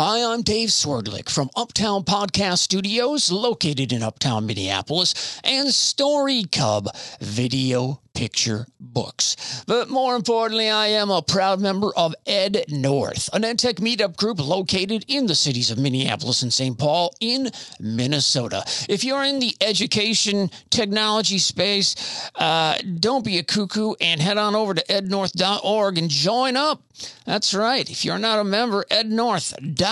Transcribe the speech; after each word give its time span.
Hi, 0.00 0.22
I'm 0.22 0.42
Dave 0.42 0.68
Swerdlick 0.68 1.28
from 1.28 1.50
Uptown 1.56 2.04
Podcast 2.04 2.58
Studios, 2.58 3.32
located 3.32 3.92
in 3.92 4.04
Uptown 4.04 4.46
Minneapolis, 4.46 5.40
and 5.42 5.74
Story 5.74 6.44
Cub 6.44 6.86
Video 7.20 8.00
Picture 8.14 8.66
Books. 8.78 9.64
But 9.66 9.90
more 9.90 10.14
importantly, 10.14 10.70
I 10.70 10.86
am 10.88 11.10
a 11.10 11.20
proud 11.20 11.60
member 11.60 11.90
of 11.96 12.14
Ed 12.26 12.64
North, 12.68 13.28
an 13.32 13.42
EdTech 13.42 13.80
meetup 13.80 14.16
group 14.16 14.38
located 14.38 15.04
in 15.08 15.26
the 15.26 15.34
cities 15.34 15.72
of 15.72 15.78
Minneapolis 15.78 16.42
and 16.42 16.52
St. 16.52 16.78
Paul 16.78 17.12
in 17.20 17.50
Minnesota. 17.80 18.62
If 18.88 19.02
you're 19.02 19.24
in 19.24 19.40
the 19.40 19.56
education 19.60 20.50
technology 20.70 21.38
space, 21.38 22.30
uh, 22.36 22.78
don't 23.00 23.24
be 23.24 23.38
a 23.38 23.42
cuckoo 23.42 23.94
and 24.00 24.20
head 24.20 24.38
on 24.38 24.54
over 24.54 24.74
to 24.74 24.84
ednorth.org 24.86 25.98
and 25.98 26.08
join 26.08 26.56
up. 26.56 26.82
That's 27.24 27.54
right. 27.54 27.88
If 27.88 28.04
you're 28.04 28.18
not 28.18 28.40
a 28.40 28.44
member, 28.44 28.84
ednorth.org 28.90 29.87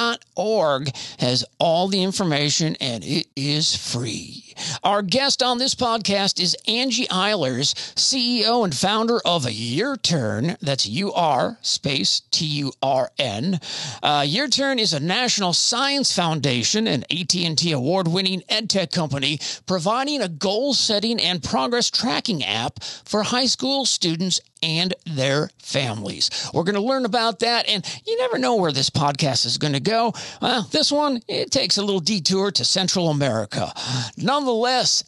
has 1.18 1.44
all 1.58 1.88
the 1.88 2.02
information 2.02 2.76
and 2.80 3.04
it 3.04 3.26
is 3.34 3.74
free. 3.74 4.42
Our 4.82 5.02
guest 5.02 5.42
on 5.42 5.58
this 5.58 5.74
podcast 5.74 6.40
is 6.40 6.56
Angie 6.66 7.06
Eilers, 7.06 7.74
CEO 7.94 8.64
and 8.64 8.74
founder 8.74 9.20
of 9.24 9.50
Year 9.50 9.86
UR 9.86 9.96
Turn. 9.96 10.56
That's 10.60 10.86
U 10.86 11.12
R 11.12 11.58
space 11.62 12.22
T 12.30 12.46
U 12.46 12.72
R 12.82 13.10
N. 13.18 13.60
Uh, 14.02 14.26
UR 14.26 14.48
Turn 14.48 14.78
is 14.78 14.92
a 14.92 15.00
national 15.00 15.52
science 15.52 16.14
foundation 16.14 16.86
and 16.88 17.04
AT&T 17.10 17.72
award-winning 17.72 18.42
edtech 18.48 18.92
company 18.92 19.38
providing 19.66 20.22
a 20.22 20.28
goal-setting 20.28 21.20
and 21.20 21.42
progress 21.42 21.90
tracking 21.90 22.42
app 22.44 22.82
for 22.82 23.22
high 23.22 23.46
school 23.46 23.84
students 23.84 24.40
and 24.62 24.94
their 25.04 25.50
families. 25.62 26.30
We're 26.52 26.64
going 26.64 26.76
to 26.76 26.80
learn 26.80 27.04
about 27.04 27.40
that, 27.40 27.68
and 27.68 27.84
you 28.06 28.18
never 28.18 28.38
know 28.38 28.56
where 28.56 28.72
this 28.72 28.90
podcast 28.90 29.46
is 29.46 29.58
going 29.58 29.74
to 29.74 29.80
go. 29.80 30.12
Well, 30.40 30.62
this 30.70 30.90
one, 30.90 31.20
it 31.28 31.50
takes 31.50 31.76
a 31.76 31.82
little 31.82 32.00
detour 32.00 32.50
to 32.52 32.64
Central 32.64 33.08
America. 33.10 33.72
Nonetheless, 34.16 35.04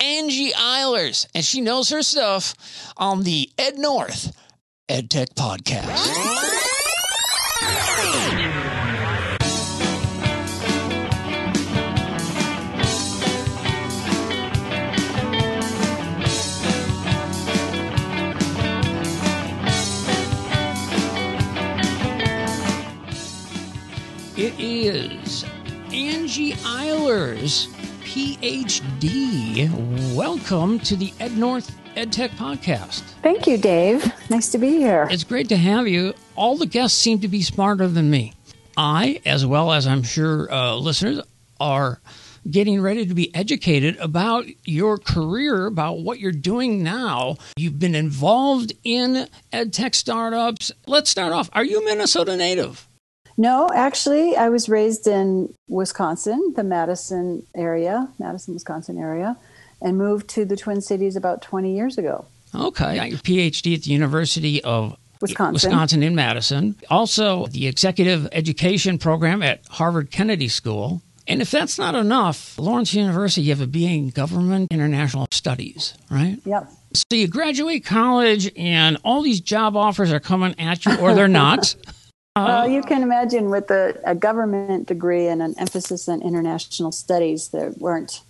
Angie 0.00 0.52
Eilers, 0.52 1.26
and 1.34 1.44
she 1.44 1.60
knows 1.60 1.90
her 1.90 2.02
stuff 2.02 2.54
on 2.96 3.24
the 3.24 3.50
Ed 3.58 3.78
North 3.78 4.36
EdTech 4.88 5.34
Podcast. 5.34 6.46
It 24.38 24.54
is 24.56 25.44
Angie 25.92 26.52
Eilers, 26.52 27.66
PhD. 28.04 29.68
Welcome 30.14 30.78
to 30.78 30.94
the 30.94 31.12
Ed 31.18 31.36
North 31.36 31.76
EdTech 31.96 32.28
Podcast. 32.36 33.00
Thank 33.20 33.48
you, 33.48 33.58
Dave. 33.58 34.12
Nice 34.30 34.48
to 34.52 34.58
be 34.58 34.76
here. 34.76 35.08
It's 35.10 35.24
great 35.24 35.48
to 35.48 35.56
have 35.56 35.88
you. 35.88 36.14
All 36.36 36.56
the 36.56 36.66
guests 36.66 36.96
seem 36.96 37.18
to 37.22 37.26
be 37.26 37.42
smarter 37.42 37.88
than 37.88 38.10
me. 38.10 38.32
I, 38.76 39.20
as 39.26 39.44
well 39.44 39.72
as 39.72 39.88
I'm 39.88 40.04
sure 40.04 40.48
uh, 40.52 40.76
listeners, 40.76 41.20
are 41.58 42.00
getting 42.48 42.80
ready 42.80 43.06
to 43.06 43.14
be 43.14 43.34
educated 43.34 43.96
about 43.96 44.46
your 44.64 44.98
career, 44.98 45.66
about 45.66 45.98
what 45.98 46.20
you're 46.20 46.30
doing 46.30 46.84
now. 46.84 47.38
You've 47.56 47.80
been 47.80 47.96
involved 47.96 48.72
in 48.84 49.26
EdTech 49.52 49.96
startups. 49.96 50.70
Let's 50.86 51.10
start 51.10 51.32
off. 51.32 51.50
Are 51.54 51.64
you 51.64 51.82
a 51.82 51.84
Minnesota 51.84 52.36
native? 52.36 52.87
No, 53.40 53.70
actually, 53.72 54.36
I 54.36 54.48
was 54.48 54.68
raised 54.68 55.06
in 55.06 55.54
Wisconsin, 55.68 56.54
the 56.56 56.64
Madison 56.64 57.46
area, 57.54 58.08
Madison, 58.18 58.52
Wisconsin 58.52 58.98
area, 58.98 59.36
and 59.80 59.96
moved 59.96 60.28
to 60.30 60.44
the 60.44 60.56
Twin 60.56 60.80
Cities 60.80 61.14
about 61.14 61.40
20 61.40 61.72
years 61.72 61.96
ago. 61.98 62.26
Okay. 62.52 62.96
Got 62.96 63.10
your 63.10 63.20
PhD 63.20 63.76
at 63.76 63.82
the 63.82 63.92
University 63.92 64.62
of 64.64 64.96
Wisconsin. 65.20 65.52
Wisconsin 65.52 66.02
in 66.02 66.16
Madison. 66.16 66.74
Also, 66.90 67.46
the 67.46 67.68
executive 67.68 68.28
education 68.32 68.98
program 68.98 69.40
at 69.44 69.60
Harvard 69.68 70.10
Kennedy 70.10 70.48
School. 70.48 71.00
And 71.28 71.40
if 71.40 71.52
that's 71.52 71.78
not 71.78 71.94
enough, 71.94 72.58
Lawrence 72.58 72.92
University, 72.92 73.42
you 73.42 73.54
have 73.54 73.60
a 73.60 73.68
BA 73.68 73.78
in 73.78 74.10
Government 74.10 74.72
International 74.72 75.28
Studies, 75.30 75.94
right? 76.10 76.38
Yep. 76.44 76.72
So 76.94 77.04
you 77.12 77.28
graduate 77.28 77.84
college, 77.84 78.50
and 78.56 78.96
all 79.04 79.22
these 79.22 79.40
job 79.40 79.76
offers 79.76 80.10
are 80.10 80.20
coming 80.20 80.58
at 80.58 80.86
you, 80.86 80.96
or 80.96 81.14
they're 81.14 81.28
not. 81.28 81.76
Well, 82.36 82.68
you 82.68 82.82
can 82.82 83.02
imagine 83.02 83.50
with 83.50 83.70
a, 83.70 84.00
a, 84.04 84.14
government 84.14 84.86
degree 84.86 85.26
and 85.26 85.42
an 85.42 85.54
emphasis 85.58 86.08
on 86.08 86.22
international 86.22 86.92
studies, 86.92 87.48
there 87.48 87.72
weren't 87.78 88.22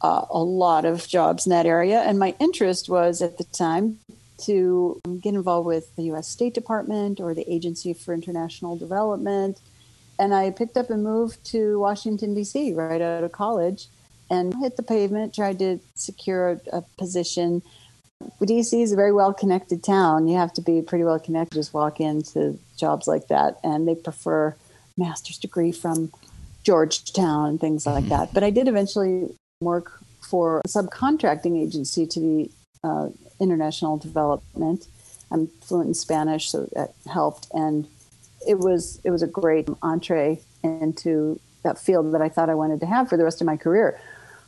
uh, 0.00 0.26
a 0.30 0.38
lot 0.38 0.84
of 0.84 1.08
jobs 1.08 1.44
in 1.44 1.50
that 1.50 1.66
area. 1.66 2.00
And 2.02 2.18
my 2.20 2.36
interest 2.38 2.88
was 2.88 3.20
at 3.20 3.36
the 3.36 3.44
time 3.44 3.98
to 4.44 5.00
get 5.20 5.34
involved 5.34 5.66
with 5.66 5.94
the 5.96 6.04
U.S. 6.04 6.28
State 6.28 6.54
Department 6.54 7.20
or 7.20 7.34
the 7.34 7.52
Agency 7.52 7.92
for 7.92 8.14
International 8.14 8.76
Development. 8.76 9.58
And 10.18 10.34
I 10.34 10.50
picked 10.50 10.76
up 10.76 10.90
and 10.90 11.02
moved 11.02 11.44
to 11.46 11.78
Washington, 11.80 12.34
D.C. 12.34 12.72
right 12.74 13.00
out 13.00 13.24
of 13.24 13.32
college 13.32 13.86
and 14.30 14.54
hit 14.60 14.76
the 14.76 14.82
pavement, 14.82 15.34
tried 15.34 15.58
to 15.58 15.80
secure 15.94 16.50
a, 16.50 16.78
a 16.78 16.82
position. 16.96 17.62
DC 18.40 18.82
is 18.82 18.92
a 18.92 18.96
very 18.96 19.12
well 19.12 19.32
connected 19.32 19.82
town. 19.82 20.26
You 20.26 20.36
have 20.36 20.52
to 20.54 20.62
be 20.62 20.82
pretty 20.82 21.04
well 21.04 21.18
connected 21.18 21.52
to 21.52 21.58
just 21.60 21.74
walk 21.74 22.00
into 22.00 22.58
jobs 22.76 23.06
like 23.06 23.28
that. 23.28 23.58
And 23.62 23.86
they 23.86 23.94
prefer 23.94 24.56
master's 24.96 25.38
degree 25.38 25.72
from 25.72 26.12
Georgetown 26.64 27.48
and 27.48 27.60
things 27.60 27.86
like 27.86 28.08
that. 28.08 28.34
But 28.34 28.42
I 28.42 28.50
did 28.50 28.68
eventually 28.68 29.28
work 29.60 30.00
for 30.20 30.60
a 30.64 30.68
subcontracting 30.68 31.60
agency 31.60 32.06
to 32.06 32.20
the 32.20 32.50
uh, 32.84 33.08
international 33.40 33.96
development. 33.96 34.86
I'm 35.30 35.48
fluent 35.60 35.88
in 35.88 35.94
Spanish, 35.94 36.50
so 36.50 36.68
that 36.72 36.94
helped. 37.10 37.48
And 37.52 37.86
it 38.46 38.58
was 38.58 39.00
it 39.04 39.10
was 39.10 39.22
a 39.22 39.26
great 39.26 39.68
entree 39.82 40.40
into 40.62 41.40
that 41.64 41.78
field 41.78 42.14
that 42.14 42.22
I 42.22 42.28
thought 42.28 42.48
I 42.50 42.54
wanted 42.54 42.80
to 42.80 42.86
have 42.86 43.08
for 43.08 43.16
the 43.16 43.24
rest 43.24 43.40
of 43.40 43.46
my 43.46 43.56
career. 43.56 44.00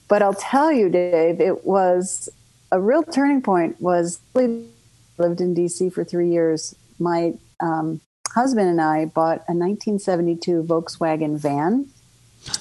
But 0.08 0.22
I'll 0.22 0.34
tell 0.34 0.72
you, 0.72 0.88
Dave, 0.88 1.40
it 1.40 1.64
was 1.64 2.28
a 2.72 2.80
real 2.80 3.02
turning 3.02 3.42
point. 3.42 3.80
Was 3.80 4.20
lived 4.34 5.40
in 5.40 5.54
D.C. 5.54 5.90
for 5.90 6.04
three 6.04 6.30
years. 6.30 6.74
My 6.98 7.34
um, 7.60 8.00
husband 8.30 8.68
and 8.68 8.80
I 8.80 9.06
bought 9.06 9.38
a 9.48 9.54
1972 9.54 10.62
Volkswagen 10.64 11.38
van 11.38 11.88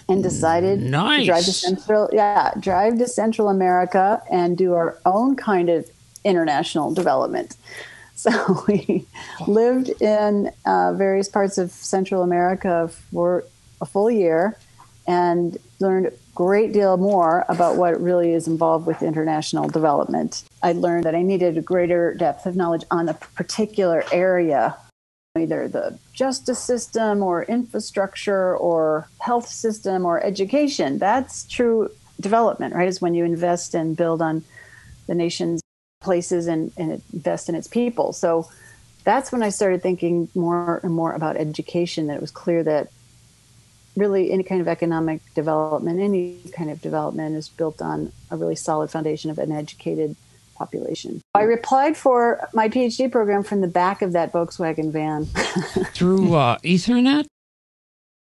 and 0.07 0.21
decided 0.21 0.79
nice. 0.81 1.21
to 1.21 1.25
drive 1.25 1.45
to 1.45 1.53
Central, 1.53 2.09
yeah, 2.11 2.51
drive 2.59 2.97
to 2.99 3.07
Central 3.07 3.49
America 3.49 4.21
and 4.29 4.57
do 4.57 4.73
our 4.73 4.97
own 5.05 5.35
kind 5.35 5.69
of 5.69 5.89
international 6.23 6.93
development. 6.93 7.55
So 8.19 8.65
we 8.67 9.05
lived 9.47 9.91
in 10.01 10.51
uh, 10.65 10.91
various 10.91 11.29
parts 11.29 11.57
of 11.57 11.71
Central 11.71 12.21
America 12.21 12.89
for 12.89 13.45
a 13.79 13.85
full 13.85 14.11
year 14.11 14.57
and 15.07 15.57
learned 15.79 16.07
a 16.07 16.13
great 16.35 16.73
deal 16.73 16.97
more 16.97 17.45
about 17.50 17.78
what 17.78 18.01
really 18.01 18.34
is 18.34 18.47
involved 18.47 18.85
with 18.85 19.01
international 19.01 19.67
development. 19.67 20.44
I 20.62 20.73
learned 20.73 21.06
that 21.06 21.16
I 21.16 21.22
needed 21.22 21.57
a 21.57 21.62
greater 21.62 22.13
depth 22.13 22.45
of 22.45 22.56
knowledge 22.56 22.84
on 22.91 23.09
a 23.09 23.13
particular 23.13 24.03
area 24.12 24.78
either 25.38 25.68
the 25.68 25.97
justice 26.13 26.59
system 26.59 27.22
or 27.22 27.44
infrastructure 27.44 28.57
or 28.57 29.07
health 29.19 29.47
system 29.47 30.06
or 30.06 30.22
education. 30.23 30.97
That's 30.97 31.45
true 31.45 31.91
development, 32.19 32.73
right? 32.73 32.88
Is 32.88 33.01
when 33.01 33.13
you 33.13 33.23
invest 33.25 33.75
and 33.75 33.95
build 33.95 34.22
on 34.22 34.44
the 35.07 35.16
nation's 35.16 35.62
places 36.01 36.47
and, 36.47 36.72
and 36.78 37.01
invest 37.13 37.50
in 37.50 37.56
its 37.56 37.68
people. 37.68 38.13
So 38.13 38.50
that's 39.03 39.31
when 39.31 39.44
I 39.44 39.50
started 39.50 39.81
thinking 39.81 40.29
more 40.35 40.79
and 40.84 40.94
more 40.94 41.13
about 41.13 41.38
education. 41.38 42.07
That 42.07 42.18
it 42.18 42.22
was 42.22 42.31
clear 42.31 42.63
that 42.63 42.91
really 44.00 44.31
any 44.31 44.44
kind 44.44 44.62
of 44.62 44.68
economic 44.68 45.22
development, 45.34 46.00
any 46.00 46.40
kind 46.54 46.69
of 46.69 46.81
development 46.81 47.36
is 47.36 47.50
built 47.50 47.81
on 47.81 48.12
a 48.31 48.38
really 48.38 48.56
solid 48.56 48.90
foundation 48.90 49.30
of 49.30 49.38
an 49.38 49.51
educated 49.51 50.16
population. 50.56 51.22
I 51.34 51.44
replied 51.44 51.98
for 51.98 52.48
my 52.54 52.69
PhD 52.69 53.12
program 53.12 53.44
from 53.44 53.62
the 53.62 53.68
back 53.68 54.01
of 54.01 54.13
that 54.13 54.31
Volkswagen 54.31 54.92
van. 54.92 55.25
Through 55.94 56.36
uh, 56.36 56.57
Ethernet? 56.60 57.25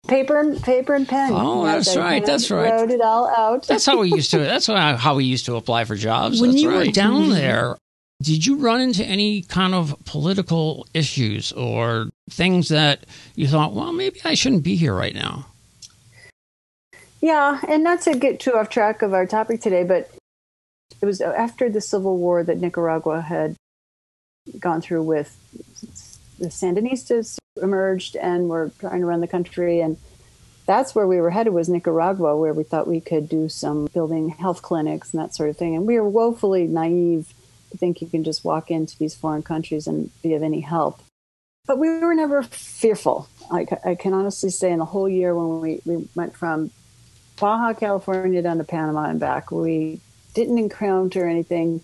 Paper 0.08 0.40
and 0.40 0.62
paper 0.62 0.94
and 0.94 1.06
pen. 1.06 1.32
Oh, 1.34 1.64
that's 1.64 1.94
right. 1.96 2.24
That's 2.24 2.50
right. 2.50 2.70
Wrote 2.70 2.90
it 2.90 3.02
all 3.02 3.28
out. 3.28 3.66
that's 3.66 3.84
how 3.84 3.98
we 3.98 4.10
used 4.10 4.30
to. 4.30 4.38
That's 4.38 4.66
how 4.66 5.14
we 5.14 5.24
used 5.24 5.44
to 5.46 5.56
apply 5.56 5.84
for 5.84 5.94
jobs. 5.94 6.40
When 6.40 6.52
that's 6.52 6.62
you 6.62 6.70
right. 6.70 6.86
were 6.86 6.92
down 6.92 7.28
there, 7.28 7.76
did 8.22 8.46
you 8.46 8.56
run 8.56 8.80
into 8.80 9.04
any 9.04 9.42
kind 9.42 9.74
of 9.74 9.94
political 10.06 10.86
issues 10.94 11.52
or 11.52 12.08
things 12.30 12.68
that 12.68 13.04
you 13.34 13.46
thought, 13.46 13.74
well, 13.74 13.92
maybe 13.92 14.20
I 14.24 14.34
shouldn't 14.34 14.62
be 14.62 14.74
here 14.74 14.94
right 14.94 15.14
now? 15.14 15.46
Yeah, 17.20 17.60
and 17.68 17.84
not 17.84 18.00
to 18.02 18.16
get 18.16 18.40
too 18.40 18.54
off 18.54 18.70
track 18.70 19.02
of 19.02 19.12
our 19.12 19.26
topic 19.26 19.60
today, 19.60 19.84
but 19.84 20.10
it 21.00 21.04
was 21.04 21.20
uh, 21.20 21.34
after 21.36 21.68
the 21.68 21.80
civil 21.80 22.16
war 22.16 22.42
that 22.42 22.58
Nicaragua 22.58 23.20
had 23.20 23.56
gone 24.58 24.80
through 24.80 25.02
with 25.02 25.36
the 26.38 26.48
Sandinistas 26.48 27.38
emerged 27.60 28.16
and 28.16 28.48
were 28.48 28.70
trying 28.78 29.00
to 29.00 29.06
run 29.06 29.20
the 29.20 29.28
country. 29.28 29.80
And 29.80 29.98
that's 30.66 30.94
where 30.94 31.06
we 31.06 31.20
were 31.20 31.30
headed 31.30 31.52
was 31.52 31.68
Nicaragua, 31.68 32.36
where 32.36 32.54
we 32.54 32.64
thought 32.64 32.86
we 32.86 33.00
could 33.00 33.28
do 33.28 33.48
some 33.48 33.86
building 33.92 34.30
health 34.30 34.62
clinics 34.62 35.12
and 35.12 35.22
that 35.22 35.34
sort 35.34 35.50
of 35.50 35.56
thing. 35.56 35.76
And 35.76 35.86
we 35.86 36.00
were 36.00 36.08
woefully 36.08 36.66
naive 36.66 37.34
to 37.70 37.78
think 37.78 38.00
you 38.00 38.08
can 38.08 38.24
just 38.24 38.44
walk 38.44 38.70
into 38.70 38.96
these 38.98 39.14
foreign 39.14 39.42
countries 39.42 39.86
and 39.86 40.10
be 40.22 40.34
of 40.34 40.42
any 40.42 40.60
help. 40.60 41.00
But 41.66 41.78
we 41.78 41.88
were 41.98 42.14
never 42.14 42.42
fearful. 42.42 43.28
I, 43.50 43.66
I 43.84 43.94
can 43.94 44.14
honestly 44.14 44.50
say 44.50 44.72
in 44.72 44.78
the 44.78 44.86
whole 44.86 45.08
year 45.08 45.34
when 45.34 45.60
we, 45.60 45.80
we 45.84 46.08
went 46.14 46.34
from 46.34 46.70
Baja 47.40 47.72
California 47.72 48.42
down 48.42 48.58
to 48.58 48.64
Panama 48.64 49.04
and 49.04 49.18
back, 49.18 49.50
we 49.50 50.00
didn't 50.34 50.58
encounter 50.58 51.26
anything 51.26 51.80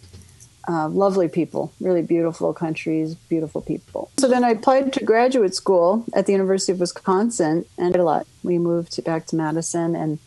uh, 0.68 0.88
lovely 0.88 1.28
people, 1.28 1.72
really 1.80 2.02
beautiful 2.02 2.52
countries, 2.52 3.14
beautiful 3.14 3.60
people. 3.60 4.10
So 4.18 4.28
then 4.28 4.44
I 4.44 4.50
applied 4.50 4.92
to 4.94 5.04
graduate 5.04 5.54
school 5.54 6.04
at 6.14 6.26
the 6.26 6.32
University 6.32 6.72
of 6.72 6.80
Wisconsin 6.80 7.64
and 7.78 7.96
a 7.96 8.02
lot. 8.02 8.26
We 8.42 8.58
moved 8.58 8.92
to, 8.92 9.02
back 9.02 9.26
to 9.26 9.36
Madison, 9.36 9.94
and 9.94 10.18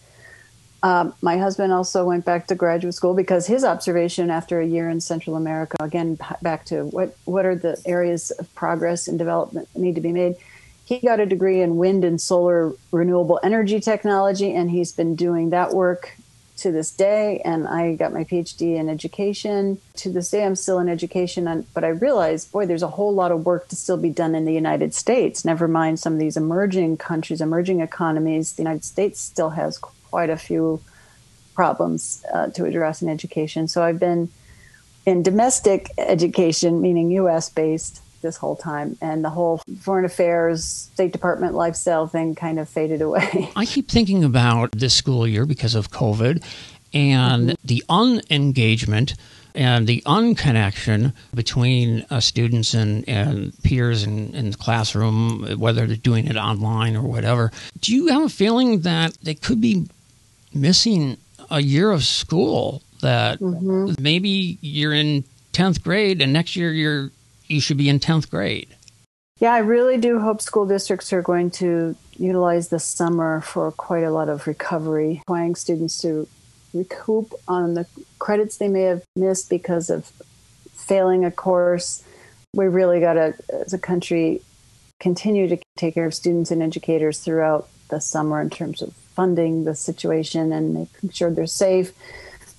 uh, 0.82 1.12
my 1.22 1.38
husband 1.38 1.74
also 1.74 2.06
went 2.06 2.24
back 2.24 2.48
to 2.48 2.56
graduate 2.56 2.94
school 2.94 3.14
because 3.14 3.48
his 3.48 3.66
observation 3.66 4.30
after 4.30 4.62
a 4.62 4.66
year 4.66 4.90
in 4.90 5.02
Central 5.02 5.36
America, 5.36 5.76
again, 5.82 6.18
back 6.42 6.66
to 6.66 6.86
what, 6.86 7.18
what 7.26 7.46
are 7.46 7.56
the 7.56 7.80
areas 7.86 8.32
of 8.32 8.54
progress 8.56 9.08
and 9.08 9.20
development 9.20 9.68
need 9.76 9.96
to 9.96 10.02
be 10.02 10.14
made. 10.14 10.36
He 10.90 10.98
got 10.98 11.20
a 11.20 11.28
degree 11.28 11.62
in 11.62 11.78
wind 11.78 12.04
and 12.04 12.20
solar 12.20 12.74
renewable 12.92 13.40
energy 13.44 13.80
technology, 13.80 14.56
and 14.56 14.72
he's 14.72 14.92
been 14.92 15.14
doing 15.16 15.52
that 15.52 15.72
work 15.72 16.18
to 16.58 16.72
this 16.72 16.90
day. 16.90 17.44
And 17.46 17.68
I 17.68 17.94
got 17.94 18.12
my 18.12 18.24
PhD 18.24 18.76
in 18.76 18.90
education. 18.90 19.80
To 19.98 20.12
this 20.12 20.32
day, 20.32 20.44
I'm 20.44 20.56
still 20.56 20.80
in 20.80 20.90
education. 20.90 21.64
But 21.76 21.84
I 21.84 21.90
realized, 21.90 22.52
boy, 22.52 22.66
there's 22.66 22.82
a 22.82 22.88
whole 22.88 23.14
lot 23.14 23.32
of 23.32 23.46
work 23.46 23.68
to 23.68 23.76
still 23.76 23.98
be 23.98 24.10
done 24.10 24.34
in 24.34 24.46
the 24.46 24.52
United 24.52 24.96
States. 24.96 25.46
Never 25.46 25.68
mind 25.68 26.00
some 26.00 26.14
of 26.14 26.20
these 26.20 26.36
emerging 26.36 26.98
countries, 26.98 27.40
emerging 27.40 27.82
economies. 27.82 28.54
The 28.54 28.64
United 28.64 28.84
States 28.84 29.22
still 29.22 29.52
has 29.52 29.78
quite 29.78 30.32
a 30.32 30.38
few 30.38 30.82
problems 31.54 32.26
uh, 32.34 32.48
to 32.48 32.66
address 32.66 33.04
in 33.04 33.10
education. 33.10 33.68
So 33.68 33.84
I've 33.84 34.00
been 34.00 34.30
in 35.06 35.22
domestic 35.22 35.92
education, 36.00 36.82
meaning 36.82 37.12
US 37.12 37.48
based, 37.48 38.02
this 38.22 38.38
whole 38.38 38.56
time, 38.56 38.98
and 39.02 39.24
the 39.24 39.30
whole 39.30 39.62
foreign 39.82 40.06
affairs, 40.06 40.64
State 40.64 41.12
Department 41.12 41.54
lifestyle 41.54 42.08
thing 42.08 42.36
kind 42.36 42.60
of 42.60 42.70
faded 42.70 43.02
away. 43.02 43.52
I 43.56 43.66
keep 43.66 43.90
thinking 43.90 44.24
about 44.24 44.72
this 44.72 44.94
school 44.94 45.28
year 45.28 45.46
because 45.46 45.76
of 45.76 45.92
COVID 45.92 46.44
and 46.94 47.50
mm-hmm. 47.50 47.68
the 47.68 47.84
unengagement 47.90 49.16
and 49.56 49.88
the 49.88 50.02
unconnection 50.06 51.14
between 51.34 52.06
uh, 52.10 52.20
students 52.20 52.74
and, 52.74 53.08
and 53.10 53.52
peers 53.64 54.04
in, 54.04 54.34
in 54.36 54.52
the 54.52 54.58
classroom, 54.58 55.60
whether 55.60 55.88
they're 55.88 55.96
doing 55.96 56.28
it 56.28 56.38
online 56.38 56.96
or 56.96 57.02
whatever. 57.02 57.52
Do 57.82 57.94
you 57.94 58.08
have 58.08 58.24
a 58.24 58.30
feeling 58.30 58.82
that 58.82 59.18
they 59.24 59.34
could 59.34 59.60
be 59.60 59.88
missing 60.54 61.18
a 61.50 61.62
year 61.62 61.92
of 61.92 62.04
school? 62.04 62.84
That 63.02 63.40
mm-hmm. 63.40 64.02
maybe 64.02 64.58
you're 64.62 64.94
in 64.94 65.24
10th 65.54 65.84
grade 65.84 66.22
and 66.22 66.32
next 66.32 66.56
year 66.56 66.72
you're 66.72 67.12
you 67.50 67.60
should 67.60 67.78
be 67.78 67.90
in 67.90 68.00
10th 68.00 68.30
grade. 68.30 68.76
Yeah, 69.40 69.54
I 69.54 69.60
really 69.60 69.98
do 69.98 70.20
hope 70.20 70.42
school 70.42 70.66
districts 70.66 71.14
are 71.14 71.22
going 71.22 71.52
to 71.52 71.96
utilize 72.18 72.70
the 72.70 72.80
summer 72.80 73.42
for 73.42 73.72
quite 73.72 74.04
a 74.04 74.12
lot 74.12 74.28
of 74.28 74.48
recovery, 74.48 75.22
requiring 75.28 75.56
students 75.56 76.02
to 76.02 76.28
recoup 76.74 77.34
on 77.48 77.74
the 77.74 77.86
credits 78.20 78.58
they 78.58 78.68
may 78.68 78.84
have 78.84 79.04
missed 79.16 79.50
because 79.50 79.90
of 79.90 80.12
failing 80.74 81.24
a 81.24 81.32
course. 81.32 82.04
We 82.54 82.68
really 82.68 83.00
got 83.00 83.14
to, 83.14 83.34
as 83.54 83.74
a 83.74 83.80
country, 83.80 84.42
continue 85.00 85.48
to 85.48 85.58
take 85.78 85.94
care 85.94 86.06
of 86.06 86.14
students 86.14 86.52
and 86.52 86.62
educators 86.62 87.20
throughout 87.20 87.70
the 87.90 88.02
summer 88.02 88.42
in 88.42 88.50
terms 88.50 88.82
of 88.82 88.94
funding 88.94 89.64
the 89.64 89.76
situation 89.76 90.52
and 90.52 90.74
making 90.74 91.12
sure 91.12 91.32
they're 91.32 91.48
safe 91.48 91.94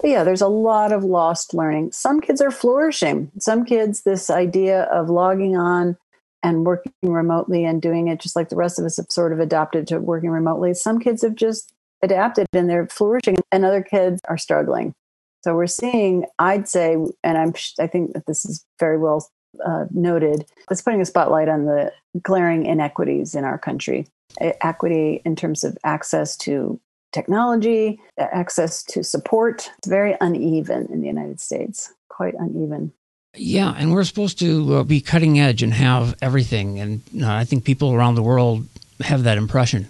but 0.01 0.11
yeah, 0.11 0.25
there's 0.25 0.41
a 0.41 0.49
lot 0.49 0.93
of 0.93 1.05
lost 1.05 1.55
learning. 1.55 1.93
Some 1.93 2.21
kids 2.21 2.41
are 2.41 2.51
flourishing. 2.51 3.31
Some 3.39 3.65
kids, 3.65 4.03
this 4.03 4.31
idea 4.31 4.85
of 4.85 5.11
logging 5.11 5.57
on 5.57 5.97
and 6.43 6.65
working 6.65 6.93
remotely 7.03 7.65
and 7.65 7.83
doing 7.83 8.09
it 8.09 8.21
just 8.21 8.35
like 8.35 8.49
the 8.49 8.57
rest 8.57 8.79
of 8.79 8.85
us 8.85 8.97
have 8.97 9.07
sort 9.11 9.33
of 9.33 9.41
adapted 9.41 9.87
to 9.89 9.99
working 9.99 10.31
remotely. 10.31 10.73
Some 10.73 10.99
kids 10.99 11.23
have 11.23 11.35
just 11.35 11.73
adapted 12.03 12.47
and 12.55 12.69
they're 12.69 12.87
flourishing, 12.87 13.37
and 13.53 13.65
other 13.65 13.83
kids 13.83 14.21
are 14.29 14.39
struggling. 14.39 14.95
So 15.45 15.55
we're 15.55 15.67
seeing, 15.67 16.25
I'd 16.39 16.69
say, 16.69 16.95
and 17.23 17.39
I'm, 17.39 17.55
I 17.79 17.87
think 17.87 18.15
that 18.15 18.27
this 18.27 18.45
is 18.45 18.65
very 18.79 18.99
well 18.99 19.29
uh, 19.65 19.87
noted. 19.91 20.47
It's 20.71 20.83
putting 20.83 21.01
a 21.01 21.07
spotlight 21.07 21.49
on 21.49 21.67
the 21.67 21.93
glaring 22.23 22.67
inequities 22.67 23.35
in 23.35 23.45
our 23.45 23.59
country. 23.59 24.07
Equity 24.41 25.21
in 25.25 25.35
terms 25.35 25.65
of 25.65 25.77
access 25.83 26.37
to 26.39 26.79
technology, 27.13 28.01
access 28.19 28.83
to 28.85 29.03
support. 29.03 29.71
It's 29.79 29.89
very 29.89 30.17
uneven 30.21 30.87
in 30.93 31.01
the 31.01 31.07
United 31.07 31.41
States, 31.41 31.93
quite 32.09 32.35
uneven. 32.35 32.93
Yeah, 33.37 33.75
and 33.77 33.93
we're 33.93 34.05
supposed 34.05 34.39
to 34.41 34.77
uh, 34.77 34.83
be 34.83 35.01
cutting 35.01 35.39
edge 35.39 35.63
and 35.63 35.73
have 35.73 36.17
everything. 36.21 36.81
And 36.81 37.03
uh, 37.21 37.33
I 37.33 37.45
think 37.45 37.65
people 37.65 37.93
around 37.93 38.17
the 38.17 38.23
world 38.23 38.67
have 39.03 39.23
that 39.25 39.39
impression 39.39 39.87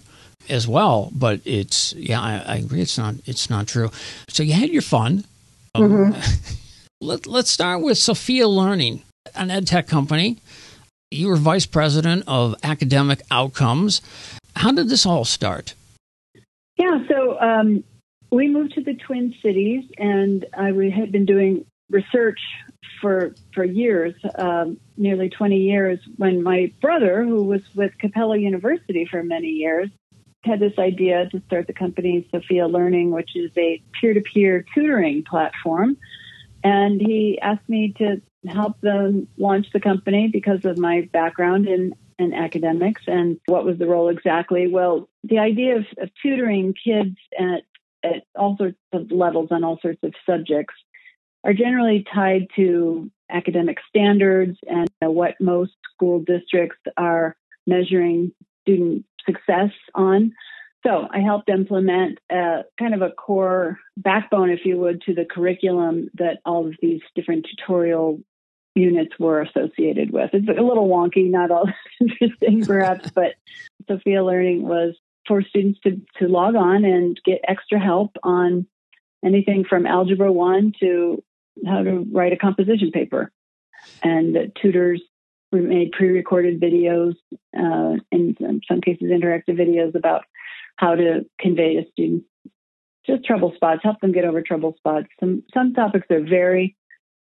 as 0.48 0.68
well. 0.68 1.10
But 1.12 1.40
it's 1.44 1.94
yeah, 1.94 2.20
I, 2.20 2.42
I 2.46 2.56
agree. 2.56 2.82
It's 2.82 2.98
not 2.98 3.14
it's 3.24 3.48
not 3.48 3.66
true. 3.66 3.90
So 4.28 4.42
you 4.42 4.52
had 4.52 4.70
your 4.70 4.82
fun. 4.82 5.24
Um, 5.74 5.90
mm-hmm. 5.90 6.54
let, 7.00 7.26
let's 7.26 7.50
start 7.50 7.82
with 7.82 7.96
Sophia 7.96 8.46
Learning, 8.46 9.02
an 9.34 9.50
ed 9.50 9.66
tech 9.66 9.86
company. 9.86 10.38
You 11.10 11.28
were 11.28 11.36
vice 11.36 11.66
president 11.66 12.24
of 12.26 12.54
academic 12.62 13.22
outcomes. 13.30 14.02
How 14.56 14.72
did 14.72 14.88
this 14.88 15.06
all 15.06 15.24
start? 15.24 15.74
Yeah, 16.90 17.06
so 17.08 17.40
um, 17.40 17.84
we 18.30 18.48
moved 18.48 18.74
to 18.74 18.82
the 18.82 18.94
Twin 18.94 19.34
Cities, 19.42 19.84
and 19.96 20.44
I 20.56 20.72
had 20.94 21.12
been 21.12 21.24
doing 21.24 21.64
research 21.88 22.40
for 23.00 23.34
for 23.54 23.64
years, 23.64 24.14
um, 24.36 24.78
nearly 24.96 25.28
20 25.28 25.56
years. 25.56 26.00
When 26.16 26.42
my 26.42 26.72
brother, 26.80 27.24
who 27.24 27.44
was 27.44 27.62
with 27.74 27.96
Capella 27.98 28.38
University 28.38 29.06
for 29.08 29.22
many 29.22 29.48
years, 29.48 29.88
had 30.42 30.58
this 30.58 30.78
idea 30.78 31.28
to 31.30 31.40
start 31.46 31.66
the 31.66 31.72
company 31.72 32.26
Sophia 32.30 32.66
Learning, 32.66 33.10
which 33.10 33.36
is 33.36 33.50
a 33.56 33.82
peer-to-peer 34.00 34.64
tutoring 34.74 35.22
platform, 35.22 35.96
and 36.64 37.00
he 37.00 37.38
asked 37.40 37.68
me 37.68 37.94
to 37.98 38.20
help 38.48 38.80
them 38.80 39.28
launch 39.36 39.66
the 39.72 39.80
company 39.80 40.28
because 40.28 40.64
of 40.64 40.78
my 40.78 41.08
background 41.12 41.68
in 41.68 41.94
and 42.20 42.34
academics. 42.34 43.02
And 43.06 43.40
what 43.46 43.64
was 43.64 43.78
the 43.78 43.86
role 43.86 44.08
exactly? 44.08 44.68
Well, 44.68 45.08
the 45.24 45.38
idea 45.38 45.78
of, 45.78 45.84
of 45.98 46.10
tutoring 46.22 46.74
kids 46.74 47.16
at, 47.38 47.62
at 48.04 48.24
all 48.36 48.56
sorts 48.56 48.78
of 48.92 49.10
levels 49.10 49.48
on 49.50 49.64
all 49.64 49.78
sorts 49.80 50.00
of 50.02 50.12
subjects 50.24 50.74
are 51.42 51.54
generally 51.54 52.04
tied 52.12 52.46
to 52.56 53.10
academic 53.30 53.78
standards 53.88 54.58
and 54.68 54.88
what 55.00 55.34
most 55.40 55.72
school 55.94 56.20
districts 56.20 56.80
are 56.96 57.36
measuring 57.66 58.32
student 58.62 59.04
success 59.24 59.70
on. 59.94 60.32
So 60.86 61.06
I 61.10 61.20
helped 61.20 61.50
implement 61.50 62.18
a, 62.30 62.62
kind 62.78 62.94
of 62.94 63.02
a 63.02 63.10
core 63.10 63.78
backbone, 63.96 64.50
if 64.50 64.60
you 64.64 64.78
would, 64.78 65.02
to 65.02 65.14
the 65.14 65.26
curriculum 65.26 66.10
that 66.14 66.38
all 66.44 66.66
of 66.66 66.74
these 66.80 67.00
different 67.14 67.46
tutorial 67.46 68.20
units 68.74 69.12
were 69.18 69.40
associated 69.42 70.12
with. 70.12 70.30
It's 70.32 70.48
a 70.48 70.62
little 70.62 70.88
wonky, 70.88 71.30
not 71.30 71.50
all 71.50 71.68
interesting 72.00 72.64
perhaps, 72.64 73.10
but 73.14 73.34
Sophia 73.88 74.24
Learning 74.24 74.62
was 74.62 74.94
for 75.26 75.42
students 75.42 75.80
to, 75.80 76.00
to 76.18 76.28
log 76.28 76.54
on 76.54 76.84
and 76.84 77.18
get 77.24 77.40
extra 77.46 77.78
help 77.78 78.16
on 78.22 78.66
anything 79.24 79.64
from 79.68 79.86
Algebra 79.86 80.32
1 80.32 80.72
to 80.80 81.22
how 81.66 81.82
to 81.82 82.06
write 82.12 82.32
a 82.32 82.36
composition 82.36 82.90
paper. 82.90 83.30
And 84.02 84.52
tutors 84.60 85.02
made 85.52 85.92
pre-recorded 85.92 86.60
videos, 86.60 87.14
uh, 87.56 87.96
in 88.12 88.36
some 88.68 88.80
cases 88.80 89.10
interactive 89.10 89.58
videos 89.58 89.94
about 89.94 90.24
how 90.76 90.94
to 90.94 91.26
convey 91.38 91.74
to 91.76 91.90
students 91.90 92.26
just 93.06 93.24
trouble 93.24 93.52
spots, 93.54 93.80
help 93.82 94.00
them 94.00 94.12
get 94.12 94.24
over 94.24 94.42
trouble 94.42 94.74
spots. 94.76 95.06
Some 95.18 95.42
some 95.52 95.74
topics 95.74 96.06
are 96.10 96.20
very 96.20 96.76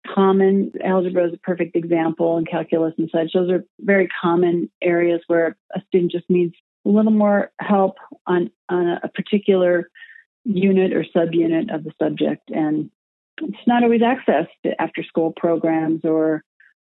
common. 0.07 0.73
Algebra 0.85 1.29
is 1.29 1.35
a 1.35 1.39
perfect 1.39 1.77
example, 1.77 2.37
and 2.37 2.49
calculus 2.49 2.95
and 2.99 3.11
such. 3.13 3.33
Those 3.35 3.51
are 3.51 3.65
very 3.81 4.09
common 4.23 4.71
areas 4.83 5.21
where 5.27 5.57
a 5.75 5.81
student 5.89 6.13
just 6.13 6.29
needs 6.29 6.55
a 6.87 6.89
little 6.89 7.13
more 7.13 7.51
help 7.61 7.97
on, 8.27 8.51
on 8.69 8.99
a 9.03 9.09
particular 9.09 9.91
unit 10.45 10.93
or 10.93 11.05
subunit 11.05 11.75
of 11.75 11.85
the 11.85 11.93
subject. 12.01 12.51
And 12.51 12.91
it's 13.43 13.67
not 13.67 13.83
always 13.83 14.03
access 14.03 14.47
to 14.65 14.81
after 14.81 15.03
school 15.05 15.33
programs 15.37 16.05
or 16.05 16.45